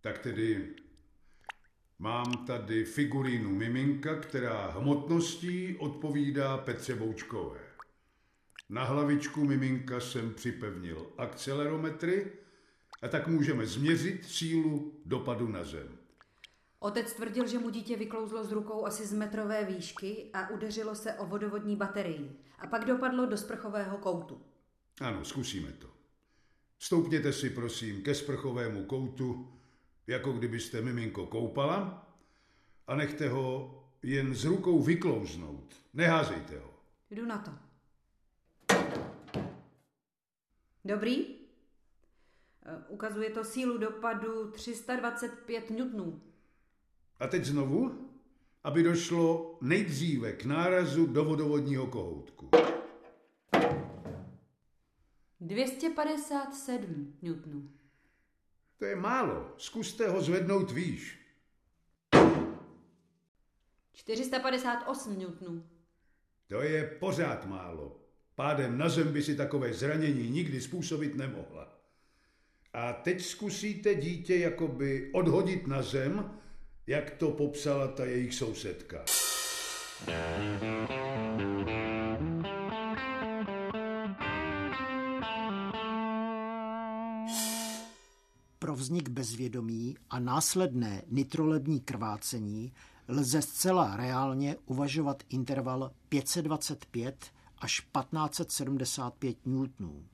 Tak 0.00 0.18
tedy 0.18 0.74
mám 1.98 2.46
tady 2.46 2.84
figurínu 2.84 3.50
miminka, 3.50 4.16
která 4.16 4.70
hmotností 4.70 5.76
odpovídá 5.76 6.58
Petře 6.58 6.94
Boučkové. 6.94 7.60
Na 8.68 8.84
hlavičku 8.84 9.44
miminka 9.44 10.00
jsem 10.00 10.34
připevnil 10.34 11.06
akcelerometry 11.18 12.32
a 13.02 13.08
tak 13.08 13.28
můžeme 13.28 13.66
změřit 13.66 14.24
sílu 14.24 15.00
dopadu 15.04 15.48
na 15.48 15.64
zem. 15.64 16.03
Otec 16.84 17.12
tvrdil, 17.12 17.46
že 17.46 17.58
mu 17.58 17.70
dítě 17.70 17.96
vyklouzlo 17.96 18.44
z 18.44 18.52
rukou 18.52 18.86
asi 18.86 19.06
z 19.06 19.12
metrové 19.12 19.64
výšky 19.64 20.30
a 20.32 20.48
udeřilo 20.50 20.94
se 20.94 21.14
o 21.14 21.26
vodovodní 21.26 21.76
baterii 21.76 22.40
a 22.58 22.66
pak 22.66 22.84
dopadlo 22.84 23.26
do 23.26 23.36
sprchového 23.36 23.98
koutu. 23.98 24.42
Ano, 25.00 25.24
zkusíme 25.24 25.72
to. 25.72 25.90
Stoupněte 26.78 27.32
si 27.32 27.50
prosím 27.50 28.02
ke 28.02 28.14
sprchovému 28.14 28.84
koutu, 28.84 29.52
jako 30.06 30.32
kdybyste 30.32 30.80
miminko 30.80 31.26
koupala 31.26 32.08
a 32.86 32.94
nechte 32.94 33.28
ho 33.28 33.74
jen 34.02 34.34
z 34.34 34.44
rukou 34.44 34.82
vyklouznout. 34.82 35.74
Neházejte 35.94 36.58
ho. 36.58 36.74
Jdu 37.10 37.26
na 37.26 37.38
to. 37.38 37.50
Dobrý? 40.84 41.26
Eh, 42.66 42.84
Ukazuje 42.88 43.30
to 43.30 43.44
sílu 43.44 43.78
dopadu 43.78 44.50
325 44.50 45.70
newtonů. 45.70 46.33
A 47.20 47.26
teď 47.26 47.44
znovu, 47.44 48.08
aby 48.64 48.82
došlo 48.82 49.58
nejdříve 49.60 50.32
k 50.32 50.44
nárazu 50.44 51.06
do 51.06 51.24
vodovodního 51.24 51.86
kohoutku. 51.86 52.50
257 55.40 57.16
newtonů. 57.22 57.70
To 58.78 58.84
je 58.84 58.96
málo. 58.96 59.54
Zkuste 59.56 60.08
ho 60.08 60.20
zvednout 60.22 60.70
výš. 60.70 61.18
458 63.92 65.18
newtonů. 65.18 65.66
To 66.48 66.62
je 66.62 66.96
pořád 67.00 67.46
málo. 67.46 68.00
Pádem 68.34 68.78
na 68.78 68.88
zem 68.88 69.12
by 69.12 69.22
si 69.22 69.36
takové 69.36 69.72
zranění 69.72 70.30
nikdy 70.30 70.60
způsobit 70.60 71.14
nemohla. 71.14 71.80
A 72.72 72.92
teď 72.92 73.22
zkusíte 73.22 73.94
dítě 73.94 74.36
jakoby 74.36 75.10
odhodit 75.12 75.66
na 75.66 75.82
zem, 75.82 76.40
jak 76.86 77.10
to 77.10 77.30
popsala 77.30 77.88
ta 77.88 78.04
jejich 78.04 78.34
sousedka. 78.34 79.04
pro 88.58 88.74
vznik 88.74 89.08
bezvědomí 89.08 89.96
a 90.10 90.18
následné 90.18 91.02
nitrolební 91.08 91.80
krvácení 91.80 92.72
lze 93.08 93.42
zcela 93.42 93.96
reálně 93.96 94.56
uvažovat 94.66 95.22
interval 95.28 95.90
525 96.08 97.32
až 97.58 97.80
1575 97.80 99.46
newtonů. 99.46 100.04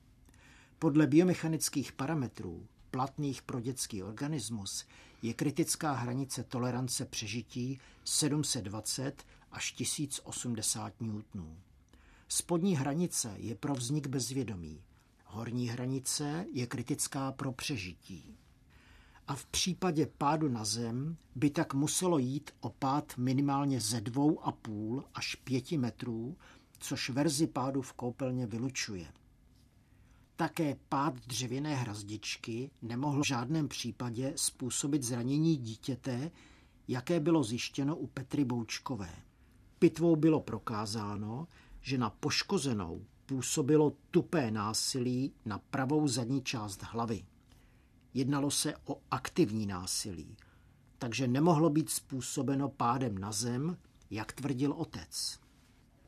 Podle 0.79 1.07
biomechanických 1.07 1.93
parametrů 1.93 2.67
platných 2.91 3.43
pro 3.43 3.61
dětský 3.61 4.03
organismus 4.03 4.87
je 5.23 5.35
kritická 5.35 5.93
hranice 5.93 6.45
tolerance 6.45 7.05
přežití 7.05 7.79
720 8.05 9.25
až 9.53 9.73
1080 9.73 11.01
newtonů. 11.01 11.57
Spodní 12.29 12.77
hranice 12.77 13.35
je 13.37 13.55
pro 13.55 13.75
vznik 13.75 14.07
bezvědomí. 14.07 14.83
Horní 15.25 15.69
hranice 15.69 16.47
je 16.53 16.67
kritická 16.67 17.33
pro 17.33 17.53
přežití. 17.53 18.37
A 19.29 19.35
v 19.35 19.47
případě 19.47 20.07
pádu 20.19 20.49
na 20.49 20.65
zem 20.65 21.17
by 21.35 21.51
tak 21.51 21.75
muselo 21.75 22.19
jít 22.19 22.51
o 22.61 22.71
pád 22.71 23.17
minimálně 23.17 23.81
ze 23.81 24.01
dvou 24.01 24.45
a 24.45 24.53
půl 24.53 25.05
až 25.15 25.35
pěti 25.35 25.79
metrů, 25.79 26.37
což 26.79 27.11
verzi 27.11 27.47
pádu 27.47 27.83
v 27.83 27.93
koupelně 27.93 28.47
vylučuje. 28.47 29.07
Také 30.41 30.77
pád 30.89 31.15
dřevěné 31.27 31.75
hrazdičky 31.75 32.71
nemohl 32.83 33.23
v 33.23 33.27
žádném 33.27 33.69
případě 33.69 34.33
způsobit 34.37 35.03
zranění 35.03 35.57
dítěte, 35.57 36.31
jaké 36.89 37.21
bylo 37.21 37.45
zjištěno 37.45 37.97
u 37.97 38.07
Petry 38.07 38.45
Boučkové. 38.45 39.11
Pitvou 39.79 40.17
bylo 40.17 40.41
prokázáno, 40.41 41.49
že 41.81 41.99
na 41.99 42.11
poškozenou 42.11 43.05
působilo 43.27 43.93
tupé 44.11 44.51
násilí 44.51 45.33
na 45.45 45.59
pravou 45.59 46.09
zadní 46.09 46.43
část 46.43 46.83
hlavy. 46.83 47.25
Jednalo 48.15 48.51
se 48.51 48.75
o 48.85 49.01
aktivní 49.11 49.67
násilí, 49.67 50.37
takže 50.99 51.29
nemohlo 51.29 51.71
být 51.71 51.91
způsobeno 51.91 52.69
pádem 52.69 53.19
na 53.19 53.33
zem, 53.33 53.77
jak 54.11 54.33
tvrdil 54.33 54.73
otec. 54.73 55.41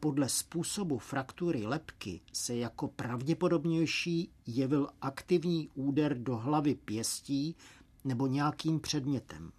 Podle 0.02 0.28
způsobu 0.28 0.98
fraktury 0.98 1.66
lepky 1.66 2.20
se 2.32 2.56
jako 2.56 2.88
pravděpodobnější 2.88 4.32
jevil 4.46 4.88
aktivní 5.00 5.68
úder 5.74 6.18
do 6.18 6.36
hlavy 6.36 6.74
pěstí 6.74 7.56
nebo 8.04 8.26
nějakým 8.26 8.80
předmětem. 8.80 9.52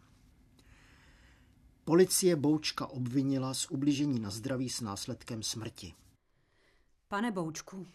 Policie 1.85 2.35
Boučka 2.35 2.87
obvinila 2.87 3.53
z 3.53 3.71
ubližení 3.71 4.19
na 4.19 4.29
zdraví 4.29 4.69
s 4.69 4.81
následkem 4.81 5.43
smrti. 5.43 5.93
Pane 7.07 7.31
Boučku, 7.31 7.87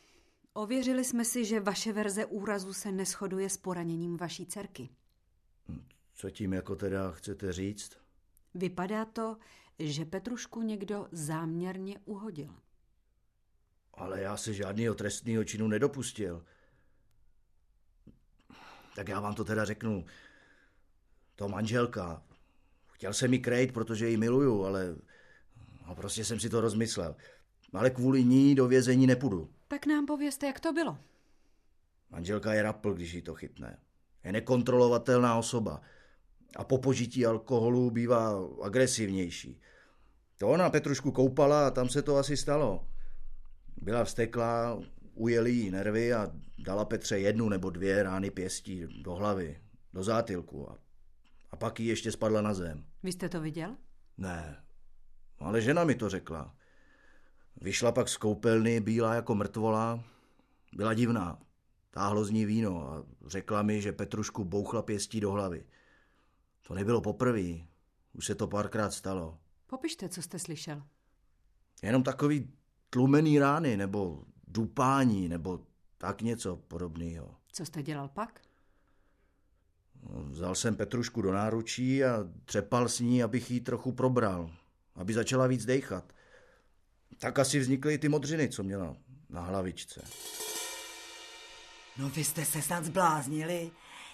ověřili 0.53 1.05
jsme 1.05 1.25
si, 1.25 1.45
že 1.45 1.61
vaše 1.61 1.93
verze 1.93 2.27
úrazu 2.27 2.73
se 2.73 2.93
neschoduje 2.93 3.51
s 3.51 3.57
poraněním 3.57 4.17
vaší 4.17 4.47
dcerky. 4.47 4.89
Co 6.15 6.31
tím 6.31 6.53
jako 6.53 6.77
teda 6.77 7.11
chcete 7.11 7.53
říct? 7.53 7.93
Vypadá 8.55 9.05
to, 9.05 9.37
že 9.79 10.05
Petrušku 10.05 10.63
někdo 10.63 11.09
záměrně 11.13 11.99
uhodil. 12.05 12.55
Ale 13.95 14.21
já 14.21 14.37
se 14.37 14.55
žádného 14.55 14.95
trestného 14.95 15.45
činu 15.45 15.69
nedopustil. 15.69 16.45
Tak 18.97 19.09
já 19.09 19.21
vám 19.21 19.35
to 19.35 19.45
teda 19.45 19.65
řeknu. 19.65 20.05
To 21.37 21.49
manželka. 21.49 22.23
Chtěl 22.87 23.13
jsem 23.13 23.31
mi 23.31 23.39
krejt, 23.39 23.73
protože 23.73 24.09
ji 24.09 24.17
miluju, 24.17 24.65
ale 24.65 24.97
no, 25.87 25.95
prostě 25.95 26.25
jsem 26.25 26.41
si 26.41 26.51
to 26.51 26.61
rozmyslel. 26.61 27.17
Ale 27.73 27.91
kvůli 27.91 28.25
ní 28.25 28.55
do 28.55 28.69
vězení 28.69 29.07
nepůjdu. 29.07 29.51
Tak 29.69 29.87
nám 29.87 30.07
povězte, 30.07 30.47
jak 30.47 30.61
to 30.61 30.73
bylo. 30.73 30.99
Manželka 32.11 32.55
je 32.55 32.63
rapl, 32.63 32.95
když 32.95 33.13
ji 33.13 33.23
to 33.23 33.35
chytne. 33.35 33.79
Je 34.25 34.33
nekontrolovatelná 34.33 35.37
osoba 35.37 35.81
a 36.57 36.65
po 36.65 36.79
požití 36.79 37.27
alkoholu 37.27 37.91
bývá 37.91 38.49
agresivnější. 38.63 39.61
To 40.39 40.49
ona 40.49 40.71
Petrušku 40.71 41.13
koupala 41.13 41.67
a 41.67 41.71
tam 41.71 41.89
se 41.89 42.03
to 42.03 42.17
asi 42.17 42.37
stalo. 42.37 42.89
Byla 43.77 44.05
vsteklá, 44.05 44.81
ujeli 45.15 45.51
jí 45.51 45.71
nervy 45.71 46.15
a 46.15 46.33
dala 46.59 46.85
Petře 46.85 47.19
jednu 47.19 47.49
nebo 47.49 47.71
dvě 47.71 48.03
rány 48.03 48.31
pěstí 48.31 49.03
do 49.03 49.15
hlavy, 49.15 49.61
do 49.93 50.03
zátylku 50.03 50.71
a, 50.71 50.79
a 51.51 51.57
pak 51.57 51.81
jí 51.81 51.87
ještě 51.87 52.13
spadla 52.13 52.43
na 52.43 52.55
zem. 52.55 52.85
Vy 53.03 53.13
jste 53.13 53.29
to 53.29 53.41
viděl? 53.41 53.77
Ne, 54.19 54.63
ale 55.39 55.61
žena 55.61 55.85
mi 55.85 55.95
to 55.95 56.09
řekla. 56.09 56.55
Vyšla 57.61 57.93
pak 57.93 58.09
z 58.09 58.17
koupelny, 58.17 58.81
bílá 58.81 59.15
jako 59.15 59.35
mrtvola, 59.35 60.05
byla 60.73 60.95
divná. 60.95 61.39
Táhlo 61.91 62.25
z 62.25 62.31
ní 62.31 62.45
víno 62.45 62.93
a 62.93 63.05
řekla 63.27 63.63
mi, 63.63 63.83
že 63.83 63.93
Petrušku 63.93 64.45
bouchla 64.45 64.83
pěstí 64.83 65.21
do 65.21 65.31
hlavy. 65.31 65.67
To 66.69 66.75
nebylo 66.75 67.01
poprvé, 67.01 67.59
už 68.13 68.27
se 68.27 68.35
to 68.35 68.47
párkrát 68.47 68.91
stalo. 68.91 69.39
Popište, 69.71 70.09
co 70.09 70.23
jste 70.23 70.39
slyšel. 70.39 70.83
Jenom 71.83 72.03
takový 72.03 72.53
tlumený 72.91 73.39
rány, 73.39 73.77
nebo 73.77 74.25
dupání, 74.47 75.29
nebo 75.29 75.61
tak 75.99 76.23
něco 76.23 76.57
podobného. 76.57 77.37
Co 77.53 77.67
jste 77.67 77.83
dělal 77.83 78.09
pak? 78.09 78.41
Vzal 80.03 80.55
jsem 80.55 80.77
Petrušku 80.77 81.23
do 81.23 81.33
náručí 81.33 82.05
a 82.05 82.25
třepal 82.45 82.89
s 82.89 83.01
ní, 83.01 83.23
abych 83.23 83.51
jí 83.51 83.61
trochu 83.61 83.93
probral, 83.93 84.51
aby 84.95 85.15
začala 85.15 85.47
víc 85.47 85.65
dejchat. 85.65 86.13
Tak 87.19 87.39
asi 87.39 87.59
vznikly 87.59 87.99
ty 87.99 88.09
modřiny, 88.09 88.49
co 88.49 88.63
měla 88.63 88.97
na 89.29 89.41
hlavičce. 89.41 90.05
No 91.97 92.09
vy 92.11 92.25
jste 92.25 92.45
se 92.45 92.63
snad 92.63 92.85
zbláznili. 92.85 93.71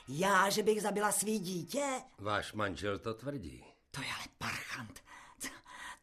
Já, 0.08 0.50
že 0.50 0.62
bych 0.62 0.82
zabila 0.82 1.12
svý 1.12 1.38
dítě? 1.38 1.86
Váš 2.18 2.52
manžel 2.52 2.98
to 2.98 3.14
tvrdí. 3.14 3.64
To 3.90 4.02
je 4.02 4.08
ale 4.08 4.24
parchant. 4.38 5.00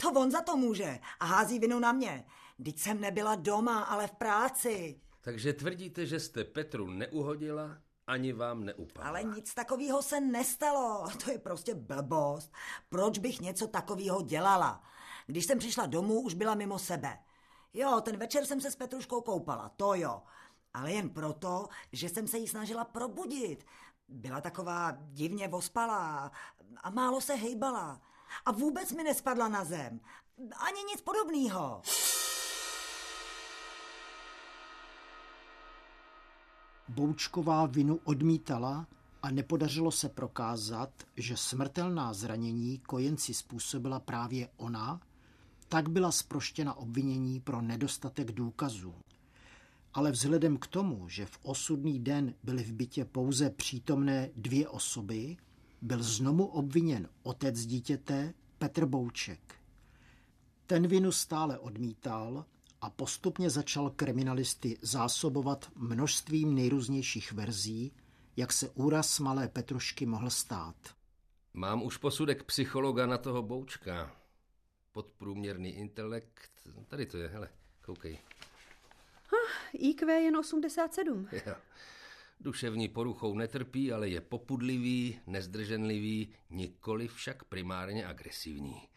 To 0.02 0.12
on 0.12 0.32
za 0.32 0.42
to 0.42 0.58
může 0.58 1.00
a 1.20 1.26
hází 1.26 1.60
vinu 1.60 1.80
na 1.80 1.92
mě. 1.92 2.26
Teď 2.66 2.80
jsem 2.80 3.02
nebyla 3.02 3.36
doma, 3.36 3.84
ale 3.84 4.08
v 4.08 4.12
práci. 4.12 5.02
Takže 5.22 5.54
tvrdíte, 5.54 6.06
že 6.06 6.20
jste 6.20 6.44
Petru 6.44 6.88
neuhodila, 6.88 7.78
ani 8.08 8.34
vám 8.34 8.64
neupadla. 8.64 9.10
Ale 9.10 9.24
nic 9.24 9.54
takového 9.54 10.02
se 10.02 10.20
nestalo. 10.22 11.08
To 11.24 11.32
je 11.32 11.40
prostě 11.40 11.76
blbost. 11.76 12.52
Proč 12.90 13.18
bych 13.20 13.42
něco 13.42 13.68
takového 13.68 14.22
dělala? 14.22 14.84
Když 15.26 15.46
jsem 15.46 15.60
přišla 15.60 15.86
domů, 15.86 16.22
už 16.22 16.34
byla 16.34 16.56
mimo 16.56 16.80
sebe. 16.80 17.18
Jo, 17.74 18.02
ten 18.02 18.18
večer 18.18 18.46
jsem 18.46 18.62
se 18.62 18.72
s 18.72 18.76
Petruškou 18.76 19.22
koupala, 19.22 19.70
to 19.70 19.94
jo. 19.94 20.22
Ale 20.74 20.92
jen 20.92 21.10
proto, 21.10 21.68
že 21.92 22.10
jsem 22.10 22.28
se 22.28 22.38
jí 22.38 22.48
snažila 22.48 22.86
probudit. 22.86 23.66
Byla 24.08 24.42
taková 24.42 24.98
divně 25.00 25.48
vospalá 25.48 26.32
a 26.84 26.90
málo 26.90 27.22
se 27.22 27.36
hejbala. 27.36 28.02
A 28.46 28.52
vůbec 28.52 28.92
mi 28.92 29.04
nespadla 29.04 29.48
na 29.48 29.64
zem. 29.66 30.00
Ani 30.58 30.84
nic 30.92 31.02
podobného. 31.02 31.82
Boučková 36.88 37.66
vinu 37.66 38.00
odmítala 38.04 38.88
a 39.24 39.32
nepodařilo 39.32 39.92
se 39.92 40.10
prokázat, 40.10 40.90
že 41.18 41.38
smrtelná 41.38 42.14
zranění 42.14 42.80
kojenci 42.80 43.34
způsobila 43.34 44.00
právě 44.00 44.50
ona, 44.58 45.02
tak 45.68 45.90
byla 45.90 46.12
sproštěna 46.12 46.74
obvinění 46.74 47.40
pro 47.40 47.62
nedostatek 47.62 48.32
důkazů. 48.32 48.96
Ale 49.94 50.12
vzhledem 50.12 50.58
k 50.58 50.68
tomu, 50.68 51.10
že 51.10 51.26
v 51.26 51.40
osudný 51.44 52.00
den 52.00 52.34
byly 52.44 52.64
v 52.64 52.74
bytě 52.74 53.06
pouze 53.06 53.50
přítomné 53.50 54.30
dvě 54.36 54.70
osoby, 54.70 55.38
byl 55.82 56.04
znovu 56.04 56.46
obviněn 56.46 57.10
otec 57.24 57.66
dítěte 57.66 58.34
Petr 58.58 58.86
Bouček. 58.86 59.56
Ten 60.66 60.88
vinu 60.88 61.12
stále 61.12 61.60
odmítal 61.60 62.46
a 62.82 62.90
postupně 62.90 63.50
začal 63.50 63.90
kriminalisty 63.90 64.78
zásobovat 64.82 65.72
množstvím 65.76 66.56
nejrůznějších 66.56 67.32
verzí, 67.32 67.92
jak 68.38 68.54
se 68.54 68.70
úraz 68.70 69.20
malé 69.20 69.48
Petrušky 69.48 70.06
mohl 70.06 70.30
stát. 70.30 70.76
Mám 71.54 71.84
už 71.84 71.98
posudek 71.98 72.44
psychologa 72.44 73.06
na 73.06 73.18
toho 73.18 73.42
Boučka. 73.42 74.16
Podprůměrný 74.92 75.70
intelekt, 75.70 76.52
tady 76.88 77.06
to 77.06 77.18
je, 77.18 77.28
hele, 77.28 77.50
koukej. 77.86 78.20
IQ 79.74 80.22
jen 80.22 80.38
87. 80.38 81.28
Jo. 81.32 81.56
Duševní 82.42 82.88
poruchou 82.88 83.36
netrpí, 83.36 83.92
ale 83.92 84.10
je 84.10 84.22
popudlivý, 84.22 85.20
nezdrženlivý, 85.28 86.34
nikoli 86.50 87.08
však 87.08 87.44
primárně 87.44 88.06
agresivní. 88.08 88.88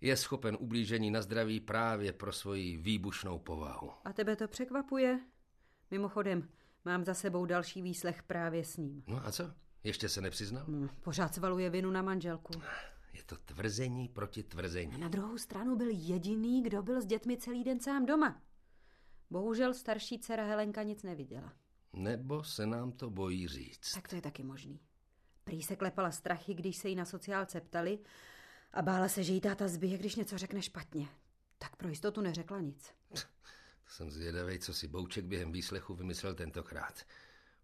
Je 0.00 0.16
schopen 0.16 0.56
ublížení 0.60 1.10
na 1.10 1.22
zdraví 1.22 1.60
právě 1.60 2.12
pro 2.12 2.32
svoji 2.32 2.76
výbušnou 2.76 3.38
povahu. 3.38 3.90
A 4.04 4.12
tebe 4.12 4.36
to 4.36 4.48
překvapuje? 4.48 5.20
Mimochodem, 5.90 6.48
mám 6.84 7.04
za 7.04 7.14
sebou 7.14 7.46
další 7.46 7.82
výslech 7.82 8.22
právě 8.22 8.64
s 8.64 8.76
ním. 8.76 9.02
No 9.06 9.26
a 9.26 9.32
co? 9.32 9.52
Ještě 9.84 10.08
se 10.08 10.20
nepřiznal? 10.20 10.64
Hmm, 10.64 10.88
pořád 11.02 11.34
svaluje 11.34 11.70
vinu 11.70 11.90
na 11.90 12.02
manželku. 12.02 12.52
Je 13.12 13.22
to 13.22 13.36
tvrzení 13.36 14.08
proti 14.08 14.42
tvrzení. 14.42 14.94
A 14.94 14.98
na 14.98 15.08
druhou 15.08 15.38
stranu 15.38 15.76
byl 15.76 15.88
jediný, 15.90 16.62
kdo 16.62 16.82
byl 16.82 17.00
s 17.00 17.06
dětmi 17.06 17.36
celý 17.36 17.64
den 17.64 17.80
sám 17.80 18.06
doma. 18.06 18.42
Bohužel 19.30 19.74
starší 19.74 20.18
dcera 20.18 20.44
Helenka 20.44 20.82
nic 20.82 21.02
neviděla. 21.02 21.52
Nebo 21.96 22.44
se 22.44 22.66
nám 22.66 22.92
to 22.92 23.10
bojí 23.10 23.48
říct. 23.48 23.92
Tak 23.94 24.08
to 24.08 24.14
je 24.14 24.22
taky 24.22 24.42
možný. 24.42 24.80
Prý 25.44 25.62
se 25.62 25.76
klepala 25.76 26.10
strachy, 26.10 26.54
když 26.54 26.76
se 26.76 26.88
jí 26.88 26.94
na 26.94 27.04
sociálce 27.04 27.60
ptali 27.60 27.98
a 28.72 28.82
bála 28.82 29.08
se, 29.08 29.22
že 29.22 29.32
jí 29.32 29.40
táta 29.40 29.68
zbije, 29.68 29.98
když 29.98 30.16
něco 30.16 30.38
řekne 30.38 30.62
špatně. 30.62 31.08
Tak 31.58 31.76
pro 31.76 31.88
jistotu 31.88 32.20
neřekla 32.20 32.60
nic. 32.60 32.94
Jsem 33.86 34.10
zvědavý, 34.10 34.58
co 34.58 34.74
si 34.74 34.88
Bouček 34.88 35.24
během 35.24 35.52
výslechu 35.52 35.94
vymyslel 35.94 36.34
tentokrát. 36.34 37.06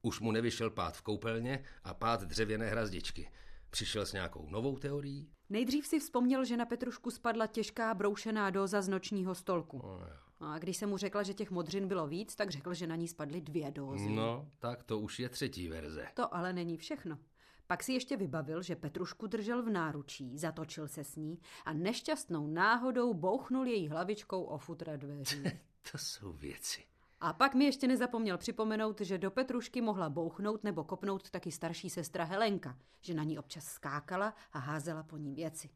Už 0.03 0.21
mu 0.21 0.33
nevyšel 0.33 0.71
pád 0.71 0.97
v 0.97 1.03
koupelně 1.03 1.65
a 1.85 1.95
pád 1.95 2.21
dřevěné 2.23 2.71
hrazdičky. 2.71 3.31
Přišel 3.71 4.07
s 4.07 4.13
nějakou 4.13 4.51
novou 4.51 4.79
teorií? 4.79 5.31
Nejdřív 5.51 5.87
si 5.87 6.01
vzpomněl, 6.01 6.45
že 6.45 6.57
na 6.57 6.67
Petrušku 6.67 7.11
spadla 7.11 7.47
těžká 7.47 7.95
broušená 7.95 8.51
doza 8.51 8.83
z 8.83 8.89
nočního 8.89 9.35
stolku. 9.35 9.81
No, 9.85 10.01
a 10.43 10.59
když 10.59 10.77
jsem 10.77 10.89
mu 10.89 10.97
řekla, 10.97 11.23
že 11.23 11.35
těch 11.35 11.51
modřin 11.51 11.89
bylo 11.89 12.07
víc, 12.07 12.37
tak 12.37 12.51
řekl, 12.51 12.75
že 12.75 12.87
na 12.87 12.97
ní 12.97 13.09
spadly 13.09 13.41
dvě 13.41 13.71
dózy. 13.71 14.09
no, 14.11 14.49
tak 14.59 14.83
to 14.83 14.99
už 14.99 15.21
je 15.21 15.29
třetí 15.29 15.69
verze. 15.69 16.07
To 16.15 16.35
ale 16.35 16.53
není 16.53 16.77
všechno. 16.77 17.19
Pak 17.67 17.83
si 17.83 17.93
ještě 17.93 18.17
vybavil, 18.17 18.63
že 18.63 18.77
Petrušku 18.77 19.27
držel 19.27 19.63
v 19.63 19.69
náručí, 19.71 20.39
zatočil 20.39 20.89
se 20.89 21.05
s 21.05 21.17
ní 21.17 21.39
a 21.65 21.73
nešťastnou 21.73 22.47
náhodou 22.47 23.15
bouchnul 23.15 23.67
její 23.67 23.89
hlavičkou 23.89 24.43
o 24.43 24.59
futra 24.59 24.97
dveří. 24.97 25.43
To 25.93 25.99
jsou 25.99 26.33
věci. 26.33 26.83
A 27.21 27.33
pak 27.33 27.55
mi 27.55 27.65
ještě 27.65 27.89
nezapomněl 27.89 28.39
připomenout, 28.39 29.01
že 29.01 29.19
do 29.19 29.31
Petrušky 29.31 29.81
mohla 29.81 30.11
bouchnout 30.11 30.65
nebo 30.65 30.85
kopnout 30.85 31.31
taky 31.31 31.53
starší 31.53 31.91
sestra 31.91 32.25
Helenka, 32.25 32.79
že 33.01 33.15
na 33.15 33.25
ní 33.25 33.39
občas 33.39 33.65
skákala 33.65 34.35
a 34.53 34.59
házela 34.59 35.03
po 35.03 35.17
ní 35.17 35.35
věci. 35.35 35.71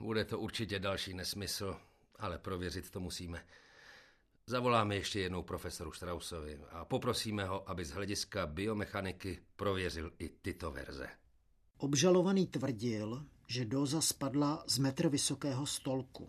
Bude 0.00 0.24
to 0.24 0.38
určitě 0.38 0.78
další 0.78 1.14
nesmysl, 1.14 1.76
ale 2.18 2.38
prověřit 2.38 2.90
to 2.90 3.00
musíme. 3.00 3.44
Zavoláme 4.46 4.94
ještě 4.94 5.20
jednou 5.20 5.42
profesoru 5.42 5.92
Strausovi 5.92 6.60
a 6.70 6.84
poprosíme 6.84 7.44
ho, 7.44 7.70
aby 7.70 7.84
z 7.84 7.90
hlediska 7.90 8.46
biomechaniky 8.46 9.38
prověřil 9.56 10.12
i 10.18 10.28
tyto 10.28 10.70
verze. 10.70 11.08
Obžalovaný 11.76 12.46
tvrdil, 12.46 13.24
že 13.46 13.64
dóza 13.64 14.00
spadla 14.00 14.64
z 14.66 14.78
metr 14.78 15.08
vysokého 15.08 15.66
stolku. 15.66 16.28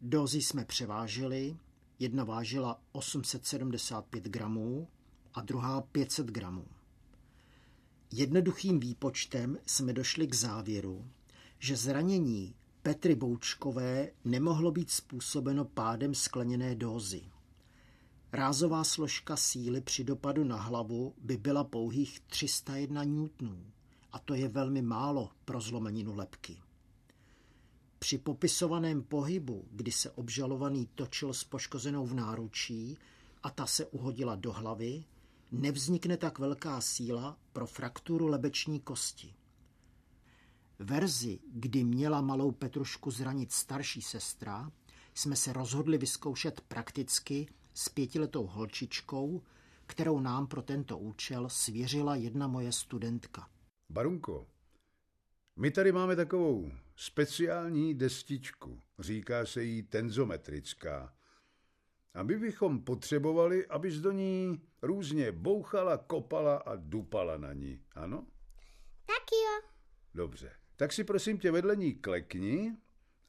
Dózy 0.00 0.42
jsme 0.42 0.64
převážili, 0.64 1.56
jedna 1.98 2.24
vážila 2.24 2.80
875 2.92 4.24
gramů 4.24 4.88
a 5.34 5.42
druhá 5.42 5.80
500 5.80 6.26
gramů. 6.26 6.66
Jednoduchým 8.12 8.80
výpočtem 8.80 9.58
jsme 9.66 9.92
došli 9.92 10.26
k 10.26 10.34
závěru, 10.34 11.10
že 11.58 11.76
zranění 11.76 12.54
Petry 12.86 13.14
Boučkové 13.14 14.10
nemohlo 14.24 14.70
být 14.70 14.90
způsobeno 14.90 15.64
pádem 15.64 16.14
skleněné 16.14 16.74
dózy. 16.74 17.22
Rázová 18.32 18.84
složka 18.84 19.36
síly 19.36 19.80
při 19.80 20.04
dopadu 20.04 20.44
na 20.44 20.56
hlavu 20.56 21.14
by 21.22 21.36
byla 21.36 21.64
pouhých 21.64 22.20
301 22.20 23.04
newtonů 23.04 23.72
a 24.12 24.18
to 24.18 24.34
je 24.34 24.48
velmi 24.48 24.82
málo 24.82 25.30
pro 25.44 25.60
zlomeninu 25.60 26.16
lepky. 26.16 26.56
Při 27.98 28.18
popisovaném 28.18 29.02
pohybu, 29.02 29.64
kdy 29.70 29.92
se 29.92 30.10
obžalovaný 30.10 30.88
točil 30.94 31.34
s 31.34 31.44
poškozenou 31.44 32.06
v 32.06 32.14
náručí 32.14 32.98
a 33.42 33.50
ta 33.50 33.66
se 33.66 33.86
uhodila 33.86 34.34
do 34.34 34.52
hlavy, 34.52 35.04
nevznikne 35.52 36.16
tak 36.16 36.38
velká 36.38 36.80
síla 36.80 37.38
pro 37.52 37.66
frakturu 37.66 38.26
lebeční 38.26 38.80
kosti. 38.80 39.34
Verzi, 40.78 41.38
kdy 41.52 41.84
měla 41.84 42.20
malou 42.20 42.50
Petrušku 42.50 43.10
zranit 43.10 43.52
starší 43.52 44.02
sestra, 44.02 44.72
jsme 45.14 45.36
se 45.36 45.52
rozhodli 45.52 45.98
vyzkoušet 45.98 46.60
prakticky 46.60 47.46
s 47.74 47.88
pětiletou 47.88 48.46
holčičkou, 48.46 49.42
kterou 49.86 50.20
nám 50.20 50.46
pro 50.46 50.62
tento 50.62 50.98
účel 50.98 51.48
svěřila 51.48 52.16
jedna 52.16 52.46
moje 52.46 52.72
studentka. 52.72 53.48
Barunko, 53.88 54.46
my 55.56 55.70
tady 55.70 55.92
máme 55.92 56.16
takovou 56.16 56.72
speciální 56.96 57.94
destičku. 57.94 58.80
Říká 58.98 59.46
se 59.46 59.64
jí 59.64 59.82
tenzometrická. 59.82 61.14
A 62.14 62.22
my 62.22 62.38
bychom 62.38 62.84
potřebovali, 62.84 63.66
abys 63.66 63.94
do 63.94 64.12
ní 64.12 64.62
různě 64.82 65.32
bouchala, 65.32 65.96
kopala 65.96 66.56
a 66.56 66.76
dupala 66.76 67.36
na 67.36 67.52
ní. 67.52 67.82
Ano? 67.94 68.26
Tak 69.06 69.24
jo. 69.32 69.68
Dobře. 70.14 70.52
Tak 70.76 70.92
si 70.92 71.04
prosím 71.04 71.38
tě 71.38 71.50
vedle 71.50 71.76
ní 71.76 71.94
klekni 71.94 72.76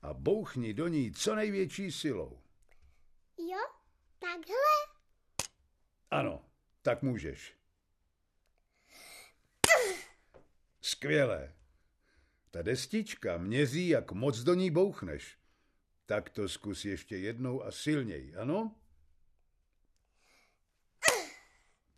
a 0.01 0.13
bouchni 0.13 0.73
do 0.73 0.87
ní 0.87 1.11
co 1.11 1.35
největší 1.35 1.91
silou. 1.91 2.41
Jo, 3.37 3.59
takhle. 4.19 4.97
Ano, 6.11 6.45
tak 6.81 7.01
můžeš. 7.01 7.57
Skvělé. 10.81 11.53
Ta 12.51 12.61
destička 12.61 13.37
měří, 13.37 13.87
jak 13.87 14.11
moc 14.11 14.39
do 14.39 14.53
ní 14.53 14.71
bouchneš. 14.71 15.37
Tak 16.05 16.29
to 16.29 16.49
zkus 16.49 16.85
ještě 16.85 17.17
jednou 17.17 17.63
a 17.63 17.71
silněji, 17.71 18.35
ano? 18.35 18.75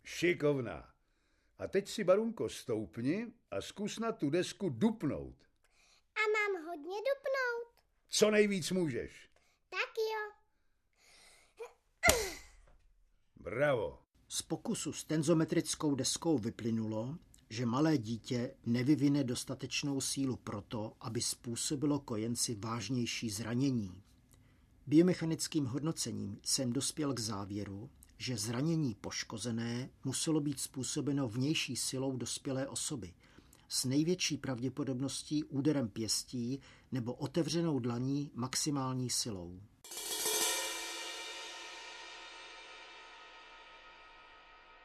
Šikovná. 0.04 0.94
A 1.60 1.68
teď 1.68 1.88
si, 1.88 2.04
Barunko, 2.04 2.48
stoupni 2.48 3.32
a 3.50 3.60
zkus 3.60 3.98
na 3.98 4.12
tu 4.12 4.30
desku 4.30 4.68
dupnout. 4.68 5.36
A 6.16 6.20
mám 6.32 6.66
hodně 6.66 6.96
dupnout. 6.96 7.74
Co 8.08 8.30
nejvíc 8.30 8.70
můžeš. 8.70 9.30
Tak 9.70 9.90
jo. 9.98 10.32
Bravo. 13.36 13.98
Z 14.28 14.42
pokusu 14.42 14.92
s 14.92 15.04
tenzometrickou 15.04 15.94
deskou 15.94 16.38
vyplynulo, 16.38 17.18
že 17.50 17.66
malé 17.66 17.98
dítě 17.98 18.56
nevyvine 18.66 19.24
dostatečnou 19.24 20.00
sílu 20.00 20.36
proto, 20.36 20.96
aby 21.00 21.20
způsobilo 21.20 22.00
kojenci 22.00 22.54
vážnější 22.54 23.30
zranění. 23.30 24.02
Biomechanickým 24.86 25.66
hodnocením 25.66 26.40
jsem 26.42 26.72
dospěl 26.72 27.14
k 27.14 27.18
závěru, 27.18 27.90
že 28.20 28.36
zranění 28.36 28.94
poškozené 28.94 29.90
muselo 30.04 30.40
být 30.40 30.60
způsobeno 30.60 31.28
vnější 31.28 31.76
silou 31.76 32.16
dospělé 32.16 32.68
osoby, 32.68 33.14
s 33.68 33.84
největší 33.84 34.36
pravděpodobností 34.36 35.44
úderem 35.44 35.88
pěstí 35.88 36.60
nebo 36.92 37.14
otevřenou 37.14 37.78
dlaní 37.78 38.30
maximální 38.34 39.10
silou. 39.10 39.60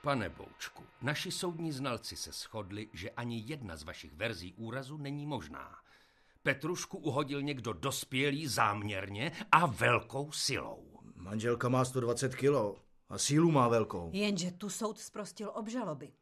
Pane 0.02 0.30
Boučku, 0.30 0.84
naši 1.02 1.32
soudní 1.32 1.72
znalci 1.72 2.16
se 2.16 2.32
shodli, 2.32 2.90
že 2.94 3.10
ani 3.10 3.44
jedna 3.46 3.76
z 3.76 3.84
vašich 3.84 4.14
verzí 4.14 4.54
úrazu 4.54 4.98
není 4.98 5.26
možná. 5.26 5.76
Petrušku 6.44 6.98
uhodil 6.98 7.42
někdo 7.42 7.74
dospělý 7.74 8.48
záměrně 8.48 9.32
a 9.52 9.66
velkou 9.66 10.32
silou. 10.32 11.00
Manželka 11.16 11.70
má 11.70 11.86
120 11.86 12.36
kilo 12.36 12.86
a 13.10 13.18
sílu 13.18 13.52
má 13.52 13.68
velkou. 13.68 14.10
Jenže 14.14 14.52
tu 14.52 14.70
soud 14.70 15.00
zprostil 15.00 15.52
obžaloby. 15.54 16.14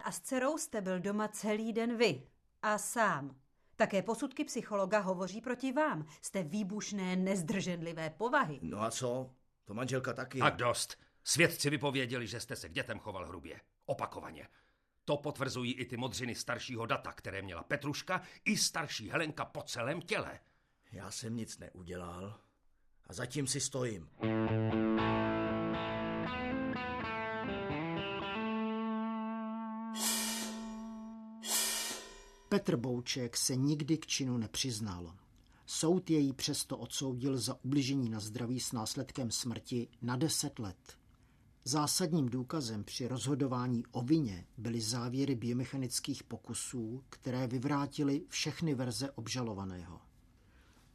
A 0.00 0.12
s 0.12 0.20
dcerou 0.20 0.58
jste 0.58 0.80
byl 0.80 1.00
doma 1.00 1.28
celý 1.28 1.72
den 1.72 1.96
vy. 1.96 2.26
A 2.62 2.78
sám. 2.78 3.36
Také 3.76 4.02
posudky 4.02 4.44
psychologa 4.44 4.98
hovoří 4.98 5.40
proti 5.40 5.72
vám. 5.72 6.06
Jste 6.22 6.42
výbušné, 6.42 7.16
nezdrženlivé 7.16 8.10
povahy. 8.10 8.58
No 8.62 8.82
a 8.82 8.90
co? 8.90 9.30
To 9.64 9.74
manželka 9.74 10.12
taky. 10.12 10.38
Tak 10.38 10.56
dost. 10.56 10.98
Svědci 11.24 11.70
vypověděli, 11.70 12.26
že 12.26 12.40
jste 12.40 12.56
se 12.56 12.68
k 12.68 12.72
dětem 12.72 12.98
choval 12.98 13.26
hrubě. 13.26 13.60
Opakovaně. 13.86 14.48
To 15.04 15.16
potvrzují 15.16 15.72
i 15.72 15.84
ty 15.84 15.96
modřiny 15.96 16.34
staršího 16.34 16.86
data, 16.86 17.12
které 17.12 17.42
měla 17.42 17.62
Petruška 17.62 18.22
i 18.44 18.56
starší 18.56 19.10
Helenka 19.10 19.44
po 19.44 19.62
celém 19.62 20.02
těle. 20.02 20.40
Já 20.92 21.10
jsem 21.10 21.36
nic 21.36 21.58
neudělal 21.58 22.40
a 23.06 23.12
zatím 23.12 23.46
si 23.46 23.60
stojím. 23.60 24.08
Petr 32.52 32.76
Bouček 32.76 33.36
se 33.36 33.56
nikdy 33.56 33.98
k 33.98 34.06
činu 34.06 34.36
nepřiznal. 34.36 35.14
Soud 35.66 36.10
jej 36.10 36.32
přesto 36.32 36.78
odsoudil 36.78 37.38
za 37.38 37.64
ubližení 37.64 38.10
na 38.10 38.20
zdraví 38.20 38.60
s 38.60 38.72
následkem 38.72 39.30
smrti 39.30 39.88
na 40.02 40.16
10 40.16 40.58
let. 40.58 40.98
Zásadním 41.64 42.28
důkazem 42.28 42.84
při 42.84 43.08
rozhodování 43.08 43.84
o 43.90 44.02
vině 44.02 44.46
byly 44.58 44.80
závěry 44.80 45.34
biomechanických 45.34 46.22
pokusů, 46.22 47.02
které 47.10 47.46
vyvrátily 47.46 48.22
všechny 48.28 48.74
verze 48.74 49.10
obžalovaného. 49.10 50.00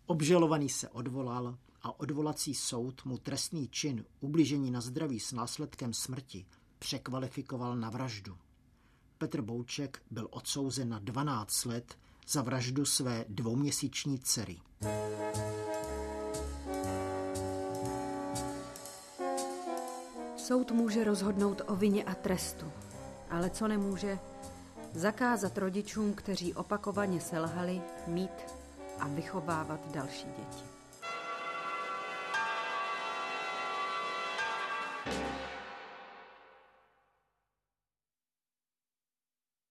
Obžalovaný 0.06 0.70
se 0.70 0.90
odvolal 0.90 1.58
a 1.82 2.00
odvolací 2.00 2.54
soud 2.54 3.06
mu 3.06 3.18
trestný 3.18 3.68
čin 3.68 4.06
ubližení 4.20 4.72
na 4.72 4.82
zdraví 4.82 5.20
s 5.20 5.32
následkem 5.32 5.94
smrti 5.94 6.46
překvalifikoval 6.80 7.78
na 7.78 7.90
vraždu. 7.90 8.38
Petr 9.18 9.42
Bouček 9.42 10.02
byl 10.12 10.28
odsouzen 10.32 10.90
na 10.90 11.00
12 11.00 11.66
let 11.66 11.98
za 12.28 12.42
vraždu 12.42 12.86
své 12.86 13.26
dvouměsíční 13.30 14.20
dcery. 14.20 14.58
Soud 20.38 20.72
může 20.72 21.04
rozhodnout 21.04 21.62
o 21.68 21.76
vině 21.76 22.04
a 22.04 22.16
trestu, 22.16 22.72
ale 23.30 23.50
co 23.50 23.68
nemůže, 23.68 24.20
Zakázat 24.94 25.58
rodičům, 25.58 26.14
kteří 26.14 26.54
opakovaně 26.54 27.22
selhali, 27.22 27.82
mít 28.08 28.56
a 29.00 29.08
vychovávat 29.08 29.92
další 29.92 30.26
děti. 30.26 30.77